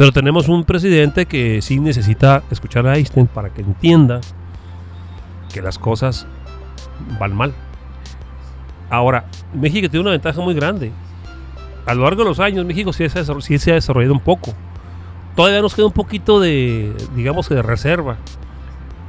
Pero 0.00 0.12
tenemos 0.12 0.48
un 0.48 0.64
presidente 0.64 1.26
que 1.26 1.60
sí 1.60 1.78
necesita 1.78 2.42
escuchar 2.50 2.86
a 2.86 2.96
Einstein 2.96 3.26
para 3.26 3.50
que 3.50 3.60
entienda 3.60 4.22
que 5.52 5.60
las 5.60 5.78
cosas 5.78 6.26
van 7.18 7.36
mal. 7.36 7.52
Ahora, 8.88 9.26
México 9.52 9.90
tiene 9.90 10.00
una 10.00 10.12
ventaja 10.12 10.40
muy 10.40 10.54
grande. 10.54 10.90
A 11.84 11.92
lo 11.92 12.04
largo 12.04 12.22
de 12.22 12.30
los 12.30 12.40
años, 12.40 12.64
México 12.64 12.94
sí 12.94 13.06
se 13.10 13.18
ha 13.18 13.22
desarroll- 13.22 13.42
sí 13.42 13.58
se 13.58 13.72
ha 13.72 13.74
desarrollado 13.74 14.14
un 14.14 14.20
poco. 14.20 14.54
Todavía 15.36 15.60
nos 15.60 15.74
queda 15.74 15.84
un 15.84 15.92
poquito 15.92 16.40
de, 16.40 16.96
digamos 17.14 17.46
que 17.46 17.56
de 17.56 17.62
reserva. 17.62 18.16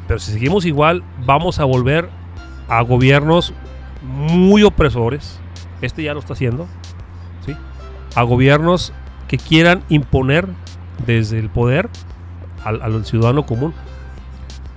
Pero 0.09 0.19
si 0.19 0.33
seguimos 0.33 0.65
igual, 0.65 1.03
vamos 1.25 1.61
a 1.61 1.63
volver 1.63 2.09
a 2.67 2.81
gobiernos 2.81 3.53
muy 4.03 4.63
opresores. 4.63 5.39
Este 5.81 6.03
ya 6.03 6.13
lo 6.13 6.19
está 6.19 6.33
haciendo. 6.33 6.67
¿sí? 7.45 7.55
A 8.13 8.23
gobiernos 8.23 8.91
que 9.29 9.37
quieran 9.37 9.83
imponer 9.87 10.49
desde 11.05 11.39
el 11.39 11.49
poder 11.49 11.89
al, 12.63 13.05
ciudadano 13.05 13.45
común. 13.45 13.73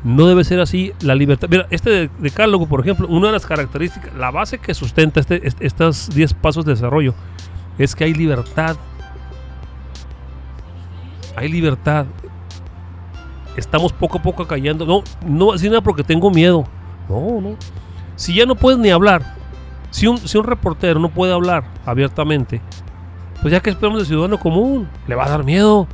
No 0.03 0.27
debe 0.27 0.45
ser 0.45 0.61
así 0.61 0.93
la 1.01 1.15
libertad. 1.15 1.49
Mira, 1.51 1.67
este 1.71 1.91
de- 1.91 2.11
decálogo, 2.19 2.67
por 2.67 2.81
ejemplo, 2.81 3.09
una 3.09 3.29
de 3.29 3.33
las 3.33 3.47
características, 3.47 4.15
la 4.15 4.31
base 4.31 4.59
que 4.59 4.75
sustenta 4.75 5.21
este, 5.21 5.47
est- 5.47 5.61
estos 5.63 6.11
10 6.15 6.35
pasos 6.35 6.65
de 6.67 6.73
desarrollo 6.73 7.15
es 7.79 7.95
que 7.95 8.05
hay 8.05 8.13
libertad. 8.15 8.77
Hay 11.37 11.49
libertad. 11.49 12.07
Estamos 13.57 13.93
poco 13.93 14.19
a 14.19 14.23
poco 14.23 14.47
cayendo. 14.47 14.85
No, 14.87 15.03
no 15.27 15.53
así 15.53 15.69
nada 15.69 15.81
porque 15.81 16.05
tengo 16.05 16.31
miedo. 16.31 16.65
No, 17.09 17.41
no. 17.41 17.57
Si 18.17 18.35
ya 18.35 18.47
no 18.47 18.55
puedes 18.55 18.79
ni 18.79 18.91
hablar, 18.91 19.35
si 19.91 20.07
un, 20.07 20.19
si 20.19 20.39
un 20.39 20.45
reportero 20.45 21.01
no 21.01 21.09
puede 21.09 21.33
hablar 21.33 21.65
abiertamente, 21.87 22.61
pues 23.43 23.53
ya 23.53 23.61
que 23.61 23.71
esperamos 23.71 23.99
del 24.01 24.07
ciudadano 24.07 24.39
común, 24.39 24.89
le 25.09 25.15
va 25.15 25.25
a 25.25 25.29
dar 25.31 25.45
miedo. 25.45 25.89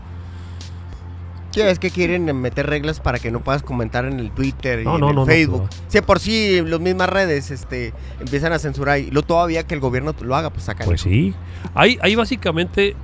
Sí, 1.53 1.61
es 1.63 1.81
que 1.81 1.91
quieren 1.91 2.25
meter 2.41 2.67
reglas 2.69 3.01
para 3.01 3.19
que 3.19 3.33
no 3.33 3.41
puedas 3.41 3.63
comentar 3.63 4.05
en 4.05 4.21
el 4.21 4.31
Twitter 4.31 4.81
y 4.81 4.85
No, 4.85 4.95
en 4.95 5.01
no, 5.01 5.09
el 5.11 5.15
no, 5.17 5.27
Facebook. 5.27 5.63
no. 5.63 5.69
Si 5.89 6.01
por 6.01 6.21
sí 6.21 6.63
las 6.65 6.79
mismas 6.79 7.09
redes 7.09 7.51
este, 7.51 7.93
empiezan 8.21 8.53
a 8.53 8.59
censurar 8.61 9.01
y 9.01 9.11
lo 9.11 9.23
todavía 9.23 9.67
que 9.67 9.75
el 9.75 9.81
gobierno 9.81 10.15
lo 10.21 10.37
haga, 10.37 10.51
pues 10.51 10.65
sacan. 10.65 10.87
Pues 10.87 11.01
sí. 11.01 11.35
Hay, 11.75 11.99
hay 12.03 12.15
básicamente, 12.15 12.95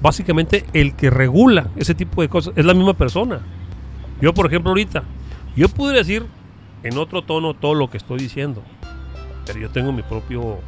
básicamente 0.00 0.64
el 0.72 0.94
que 0.94 1.10
regula 1.10 1.68
ese 1.76 1.94
tipo 1.94 2.22
de 2.22 2.28
cosas 2.28 2.54
es 2.56 2.64
la 2.64 2.74
misma 2.74 2.94
persona. 2.94 3.40
Yo, 4.20 4.34
por 4.34 4.46
ejemplo, 4.46 4.70
ahorita, 4.70 5.04
yo 5.56 5.68
pudiera 5.68 5.98
decir 5.98 6.26
en 6.82 6.98
otro 6.98 7.22
tono 7.22 7.54
todo 7.54 7.74
lo 7.74 7.88
que 7.88 7.98
estoy 7.98 8.18
diciendo, 8.18 8.62
pero 9.46 9.60
yo 9.60 9.70
tengo 9.70 9.92
mi 9.92 10.02
propio 10.02 10.58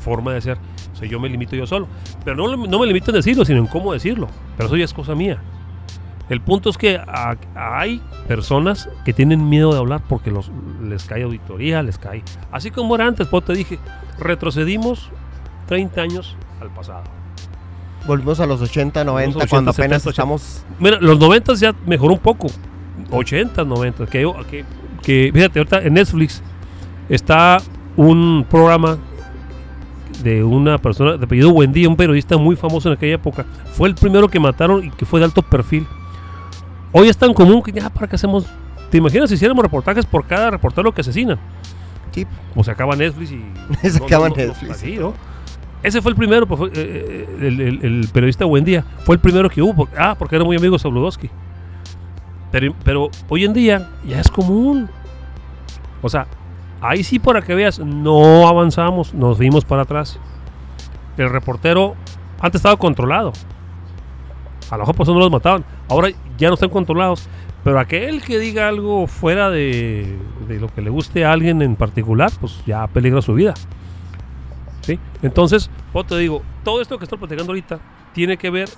forma 0.00 0.32
de 0.32 0.40
ser. 0.40 0.58
O 0.92 0.96
sea, 0.96 1.08
yo 1.08 1.18
me 1.18 1.28
limito 1.28 1.56
yo 1.56 1.66
solo. 1.66 1.88
Pero 2.24 2.36
no, 2.36 2.56
no 2.56 2.78
me 2.78 2.86
limito 2.86 3.10
en 3.10 3.16
decirlo, 3.16 3.44
sino 3.44 3.58
en 3.58 3.66
cómo 3.66 3.92
decirlo. 3.92 4.28
Pero 4.56 4.68
eso 4.68 4.76
ya 4.76 4.84
es 4.84 4.94
cosa 4.94 5.16
mía. 5.16 5.42
El 6.30 6.40
punto 6.40 6.70
es 6.70 6.78
que 6.78 6.96
a- 6.96 7.36
hay 7.54 8.00
personas 8.26 8.88
que 9.04 9.12
tienen 9.12 9.48
miedo 9.48 9.72
de 9.72 9.78
hablar 9.78 10.00
porque 10.08 10.30
los, 10.30 10.50
les 10.82 11.04
cae 11.04 11.22
auditoría, 11.24 11.82
les 11.82 11.98
cae. 11.98 12.22
Así 12.50 12.70
como 12.70 12.94
era 12.94 13.06
antes, 13.06 13.26
pues 13.28 13.44
te 13.44 13.52
dije, 13.52 13.78
retrocedimos 14.18 15.10
30 15.66 16.00
años 16.00 16.36
al 16.60 16.70
pasado. 16.70 17.02
Volvimos 18.06 18.40
a 18.40 18.46
los 18.46 18.60
80, 18.60 19.04
90, 19.04 19.26
Volvimos 19.26 19.44
a 19.44 19.48
cuando 19.48 19.70
80, 19.70 19.82
apenas 19.82 20.02
70, 20.02 20.10
estamos. 20.10 20.64
Mira, 20.78 20.98
los 21.00 21.18
90 21.18 21.54
ya 21.54 21.74
mejoró 21.86 22.14
un 22.14 22.20
poco. 22.20 22.46
80, 23.10 23.64
90. 23.64 24.06
Que, 24.06 24.30
que, 24.50 24.64
que, 25.02 25.30
fíjate, 25.32 25.58
ahorita 25.58 25.82
en 25.82 25.94
Netflix 25.94 26.42
está 27.08 27.58
un 27.96 28.46
programa 28.48 28.98
de 30.22 30.42
una 30.44 30.78
persona 30.78 31.16
de 31.16 31.24
apellido 31.24 31.52
Buendía, 31.52 31.88
un 31.88 31.96
periodista 31.96 32.36
muy 32.36 32.56
famoso 32.56 32.88
en 32.88 32.96
aquella 32.96 33.14
época. 33.14 33.44
Fue 33.72 33.88
el 33.88 33.94
primero 33.94 34.28
que 34.28 34.38
mataron 34.40 34.84
y 34.84 34.90
que 34.90 35.04
fue 35.04 35.20
de 35.20 35.26
alto 35.26 35.42
perfil. 35.42 35.86
Hoy 36.96 37.08
es 37.08 37.16
tan 37.18 37.34
común 37.34 37.60
que 37.60 37.72
ya, 37.72 37.90
¿para 37.90 38.06
qué 38.06 38.14
hacemos? 38.14 38.46
¿Te 38.90 38.98
imaginas 38.98 39.28
si 39.28 39.34
hiciéramos 39.34 39.62
reportajes 39.64 40.06
por 40.06 40.24
cada 40.26 40.50
reportero 40.52 40.92
que 40.92 41.00
asesinan? 41.00 41.38
Sí. 42.12 42.24
O 42.54 42.62
se 42.62 42.70
acaba 42.70 42.94
Netflix 42.94 43.32
y. 43.32 43.44
Se 43.90 44.02
acaba 44.02 44.28
Netflix. 44.28 44.70
así, 44.70 44.96
¿no? 44.96 45.12
Ese 45.82 46.00
fue 46.00 46.12
el 46.12 46.16
primero, 46.16 46.46
pues, 46.46 46.58
fue, 46.58 46.68
eh, 46.68 46.72
eh, 46.76 47.36
el, 47.40 47.60
el- 47.60 47.84
el 47.84 48.08
periodista 48.12 48.44
Buendía. 48.44 48.84
Fue 49.00 49.16
el 49.16 49.20
primero 49.20 49.50
que 49.50 49.60
hubo. 49.60 49.88
ah, 49.98 50.14
porque 50.18 50.36
era 50.36 50.44
muy 50.44 50.56
amigo 50.56 50.74
de 50.74 50.78
Sabludowski. 50.78 51.28
Pero, 52.52 52.72
pero 52.84 53.10
hoy 53.28 53.44
en 53.44 53.52
día 53.52 53.90
ya 54.06 54.20
es 54.20 54.30
común. 54.30 54.88
O 56.00 56.08
sea, 56.08 56.28
ahí 56.80 57.02
sí 57.02 57.18
para 57.18 57.42
que 57.42 57.54
veas, 57.56 57.80
no 57.80 58.46
avanzamos, 58.46 59.12
nos 59.12 59.36
fuimos 59.36 59.64
para 59.64 59.82
atrás. 59.82 60.20
El 61.18 61.28
reportero 61.30 61.96
antes 62.40 62.60
estaba 62.60 62.76
controlado. 62.76 63.32
A 64.70 64.76
lo 64.76 64.82
mejor 64.82 64.94
por 64.94 65.04
eso 65.04 65.12
no 65.14 65.18
los 65.20 65.30
mataban. 65.32 65.64
Ahora 65.88 66.08
ya 66.38 66.48
no 66.48 66.54
están 66.54 66.70
controlados. 66.70 67.28
Pero 67.64 67.78
aquel 67.78 68.22
que 68.22 68.38
diga 68.38 68.68
algo 68.68 69.06
fuera 69.06 69.48
de, 69.48 70.18
lo 70.60 70.68
que 70.68 70.82
le 70.82 70.90
guste 70.90 71.24
a 71.24 71.32
alguien 71.32 71.62
en 71.62 71.76
particular, 71.76 72.30
pues 72.38 72.62
ya 72.66 72.86
peligra 72.88 73.22
su 73.22 73.32
vida. 73.32 73.54
¿Sí? 74.82 74.98
Entonces, 75.22 75.70
pues 75.90 76.06
te 76.06 76.18
digo, 76.18 76.42
todo 76.62 76.82
esto 76.82 76.98
que 76.98 77.06
estoy 77.06 77.18
platicando 77.18 77.52
ahorita 77.52 77.80
tiene 78.12 78.36
que 78.36 78.50
ver 78.50 78.68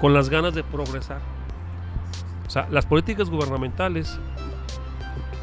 con 0.00 0.14
las 0.14 0.30
ganas 0.30 0.54
de 0.54 0.64
progresar. 0.64 1.20
O 2.46 2.50
sea, 2.50 2.66
las 2.70 2.86
políticas 2.86 3.28
gubernamentales 3.28 4.18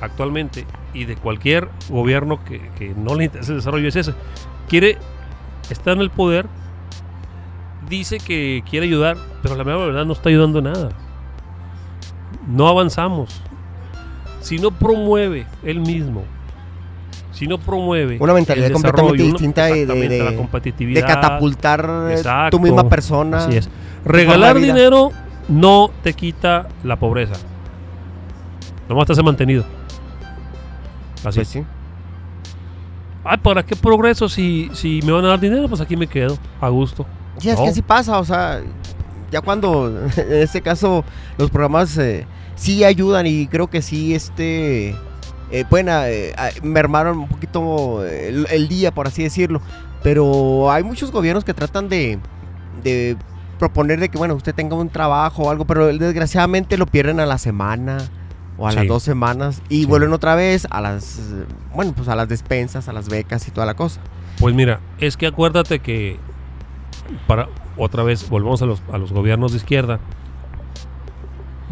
actualmente 0.02 0.66
y 0.92 1.06
de 1.06 1.16
cualquier 1.18 1.70
gobierno 1.90 2.44
que, 2.44 2.72
que 2.78 2.96
no 2.96 3.14
le 3.14 3.26
interese 3.26 3.52
el 3.52 3.60
desarrollo 3.60 3.88
es 3.88 3.96
ese. 3.96 4.16
Quiere 4.68 4.98
estar 5.70 5.94
en 5.94 6.02
el 6.02 6.10
poder, 6.10 6.48
dice 7.90 8.18
que 8.20 8.64
quiere 8.70 8.86
ayudar, 8.88 9.18
pero 9.42 9.56
la 9.56 9.64
verdad 9.64 10.06
no 10.06 10.14
está 10.14 10.30
ayudando 10.30 10.62
nada. 10.62 10.90
No 12.48 12.68
avanzamos. 12.68 13.42
Si 14.42 14.58
no 14.60 14.72
promueve 14.72 15.48
él 15.64 15.80
mismo, 15.80 16.24
si 17.32 17.48
no 17.48 17.58
promueve 17.58 18.18
Una 18.20 18.34
mentalidad 18.34 18.72
completamente 18.72 19.24
distinta 19.24 19.66
de- 19.66 19.86
de- 19.86 20.24
la 20.24 20.36
competitividad, 20.36 21.02
De 21.02 21.08
catapultar 21.08 22.08
Exacto. 22.12 22.58
tu 22.58 22.64
misma 22.64 22.88
persona. 22.88 23.38
Así 23.38 23.58
es. 23.58 23.66
de 23.66 23.72
Regalar 24.06 24.58
dinero 24.60 25.12
no 25.48 25.90
te 26.04 26.14
quita 26.14 26.68
la 26.84 26.96
pobreza. 26.98 27.34
Nomás 28.88 29.08
te 29.08 29.14
hace 29.14 29.24
mantenido. 29.24 29.64
Así 31.24 31.24
Pues 31.24 31.38
es. 31.38 31.48
sí. 31.50 31.64
Ay, 33.24 33.38
¿para 33.38 33.64
qué 33.66 33.76
progreso 33.76 34.30
si, 34.30 34.70
si 34.74 35.02
me 35.04 35.12
van 35.12 35.26
a 35.26 35.30
dar 35.30 35.40
dinero? 35.40 35.68
Pues 35.68 35.82
aquí 35.82 35.98
me 35.98 36.06
quedo, 36.06 36.38
a 36.62 36.70
gusto. 36.70 37.08
Sí, 37.38 37.50
es 37.50 37.58
No. 37.58 37.64
que 37.66 37.70
así 37.70 37.82
pasa, 37.82 38.18
o 38.20 38.26
sea, 38.26 38.62
ya 39.32 39.42
cuando, 39.42 39.88
en 40.18 40.34
este 40.34 40.62
caso, 40.62 41.04
los 41.38 41.50
programas 41.52 41.98
eh, 41.98 42.26
sí 42.56 42.84
ayudan 42.84 43.26
y 43.28 43.48
creo 43.48 43.68
que 43.70 43.82
sí, 43.82 44.16
este, 44.16 44.90
eh, 45.52 45.66
pueden 45.70 45.88
eh, 45.90 46.34
a- 46.38 46.50
mermar 46.64 47.12
un 47.12 47.28
poquito 47.28 48.06
el, 48.06 48.48
el 48.50 48.68
día, 48.68 48.92
por 48.94 49.08
así 49.08 49.24
decirlo, 49.24 49.62
pero 50.04 50.72
hay 50.72 50.84
muchos 50.84 51.12
gobiernos 51.12 51.44
que 51.44 51.54
tratan 51.54 51.90
de, 51.90 52.20
de 52.84 53.18
proponer 53.60 54.00
de 54.00 54.10
que, 54.10 54.18
bueno, 54.18 54.36
usted 54.36 54.54
tenga 54.54 54.76
un 54.76 54.90
trabajo 54.90 55.44
o 55.44 55.50
algo, 55.50 55.66
pero 55.66 55.88
desgraciadamente 55.88 56.78
lo 56.78 56.86
pierden 56.86 57.20
a 57.20 57.26
la 57.26 57.38
semana 57.38 57.98
o 58.58 58.68
a 58.68 58.72
las 58.72 58.88
dos 58.88 59.04
semanas 59.04 59.62
y 59.68 59.80
Sí. 59.82 59.86
vuelven 59.86 60.14
otra 60.14 60.36
vez 60.36 60.66
a 60.70 60.80
las, 60.80 61.20
bueno, 61.74 61.92
pues 61.94 62.08
a 62.08 62.16
las 62.16 62.30
despensas, 62.30 62.88
a 62.88 62.94
las 62.94 63.10
becas 63.10 63.46
y 63.48 63.52
toda 63.52 63.66
la 63.66 63.74
cosa. 63.74 64.00
Pues 64.40 64.54
mira, 64.56 64.80
es 65.00 65.18
que 65.18 65.28
acuérdate 65.28 65.80
que 65.80 66.18
para 67.28 67.50
otra 67.78 68.04
vez 68.04 68.30
volvemos 68.30 68.62
a 68.62 68.66
los, 68.66 68.82
a 68.92 68.98
los 68.98 69.12
gobiernos 69.12 69.52
de 69.52 69.58
izquierda. 69.58 70.00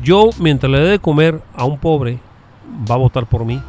Yo, 0.01 0.29
mientras 0.39 0.71
le 0.71 0.79
dé 0.79 0.89
de 0.89 0.99
comer 0.99 1.41
a 1.55 1.65
un 1.65 1.77
pobre, 1.77 2.19
va 2.89 2.95
a 2.95 2.97
votar 2.97 3.25
por 3.25 3.45
mí. 3.45 3.61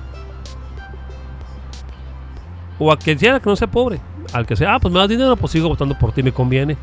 O 2.79 2.91
a 2.91 2.99
quien 2.99 3.19
sea 3.19 3.39
que 3.39 3.49
no 3.49 3.57
sea 3.57 3.71
pobre. 3.71 4.01
Al 4.33 4.47
que 4.47 4.57
sea, 4.57 4.75
ah, 4.75 4.81
pues 4.81 4.93
me 4.93 4.99
das 4.99 5.09
dinero, 5.09 5.37
pues 5.37 5.53
sigo 5.53 5.69
votando 5.69 5.97
por 5.97 6.13
ti, 6.13 6.23
me 6.23 6.33
conviene. 6.33 6.77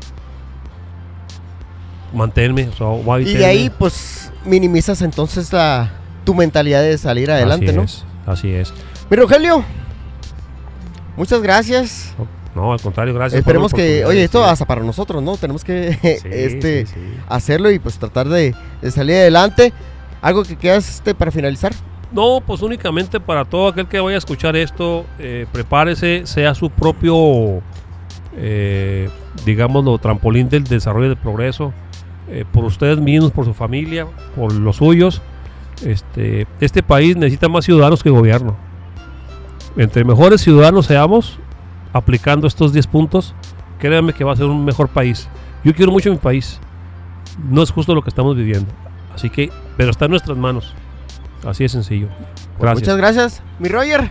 Manténme, 2.14 2.68
o 2.68 2.72
sea, 2.72 3.20
Y 3.20 3.34
de 3.34 3.44
ahí, 3.44 3.70
pues, 3.78 4.32
minimizas 4.44 5.02
entonces 5.02 5.52
la, 5.52 5.90
tu 6.24 6.34
mentalidad 6.34 6.82
de 6.82 6.96
salir 6.98 7.30
adelante, 7.30 7.66
así 7.68 7.76
¿no? 7.76 7.82
Es, 7.82 8.04
así 8.26 8.50
es. 8.50 8.72
Mi 9.10 9.16
Rogelio, 9.16 9.64
muchas 11.16 11.42
gracias. 11.42 12.14
No, 12.54 12.72
al 12.72 12.80
contrario, 12.80 13.14
gracias. 13.14 13.42
por 13.42 13.50
Esperemos 13.50 13.72
que, 13.72 14.04
oye, 14.04 14.24
esto 14.24 14.44
hasta 14.44 14.66
para 14.66 14.82
nosotros, 14.82 15.22
¿no? 15.22 15.36
Tenemos 15.36 15.64
que 15.64 15.92
Sí, 15.94 16.28
este, 16.30 16.86
sí, 16.86 16.92
sí. 16.94 17.00
hacerlo 17.28 17.70
y 17.70 17.78
pues 17.78 17.98
tratar 17.98 18.28
de, 18.28 18.54
de 18.80 18.90
salir 18.90 19.16
adelante. 19.16 19.72
¿Algo 20.20 20.44
que 20.44 20.56
quieras 20.56 20.88
este, 20.88 21.14
para 21.14 21.30
finalizar? 21.30 21.72
No, 22.12 22.42
pues 22.46 22.60
únicamente 22.60 23.18
para 23.20 23.44
todo 23.46 23.68
aquel 23.68 23.86
que 23.88 23.98
vaya 23.98 24.16
a 24.16 24.18
escuchar 24.18 24.54
esto, 24.54 25.06
eh, 25.18 25.46
prepárese, 25.50 26.22
sea 26.26 26.54
su 26.54 26.68
propio, 26.68 27.62
eh, 28.36 29.08
digámoslo, 29.46 29.96
trampolín 29.98 30.48
del 30.50 30.64
desarrollo 30.64 31.08
del 31.08 31.16
progreso, 31.16 31.72
eh, 32.28 32.44
por 32.52 32.64
ustedes 32.64 32.98
mismos, 32.98 33.32
por 33.32 33.46
su 33.46 33.54
familia, 33.54 34.06
por 34.36 34.52
los 34.52 34.76
suyos, 34.76 35.22
Este, 35.84 36.46
este 36.60 36.82
país 36.82 37.16
necesita 37.16 37.48
más 37.48 37.64
ciudadanos 37.64 38.02
que 38.02 38.10
gobierno. 38.10 38.56
Entre 39.76 40.04
mejores 40.04 40.42
ciudadanos 40.42 40.86
seamos, 40.86 41.40
aplicando 41.92 42.46
estos 42.46 42.72
10 42.72 42.86
puntos, 42.86 43.34
créanme 43.78 44.12
que 44.12 44.24
va 44.24 44.32
a 44.32 44.36
ser 44.36 44.46
un 44.46 44.64
mejor 44.64 44.88
país. 44.88 45.28
Yo 45.64 45.74
quiero 45.74 45.92
mucho 45.92 46.10
mi 46.10 46.16
país. 46.16 46.58
No 47.48 47.62
es 47.62 47.70
justo 47.70 47.94
lo 47.94 48.02
que 48.02 48.10
estamos 48.10 48.36
viviendo. 48.36 48.70
Así 49.14 49.30
que, 49.30 49.50
pero 49.76 49.90
está 49.90 50.06
en 50.06 50.12
nuestras 50.12 50.36
manos. 50.36 50.74
Así 51.46 51.64
de 51.64 51.68
sencillo. 51.68 52.08
Pues 52.08 52.60
Gracias. 52.60 52.80
muchas 52.80 52.96
gracias, 52.96 53.42
mi 53.58 53.68
Roger. 53.68 54.10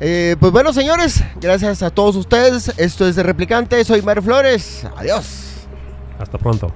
Eh, 0.00 0.36
pues 0.40 0.52
bueno, 0.52 0.72
señores, 0.72 1.24
gracias 1.40 1.82
a 1.82 1.90
todos 1.90 2.16
ustedes. 2.16 2.72
Esto 2.78 3.06
es 3.06 3.16
de 3.16 3.22
Replicante. 3.22 3.84
Soy 3.84 4.02
Mario 4.02 4.22
Flores. 4.22 4.86
Adiós. 4.96 5.66
Hasta 6.18 6.38
pronto. 6.38 6.72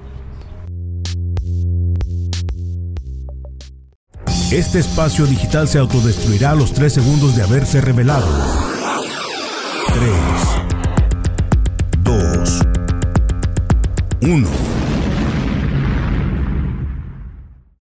Este 4.51 4.79
espacio 4.79 5.25
digital 5.25 5.67
se 5.67 5.77
autodestruirá 5.77 6.51
a 6.51 6.55
los 6.55 6.73
3 6.73 6.91
segundos 6.91 7.35
de 7.35 7.43
haberse 7.43 7.81
revelado. 7.81 8.27
3, 9.99 10.07
2, 12.05 12.63
1. 14.21 14.68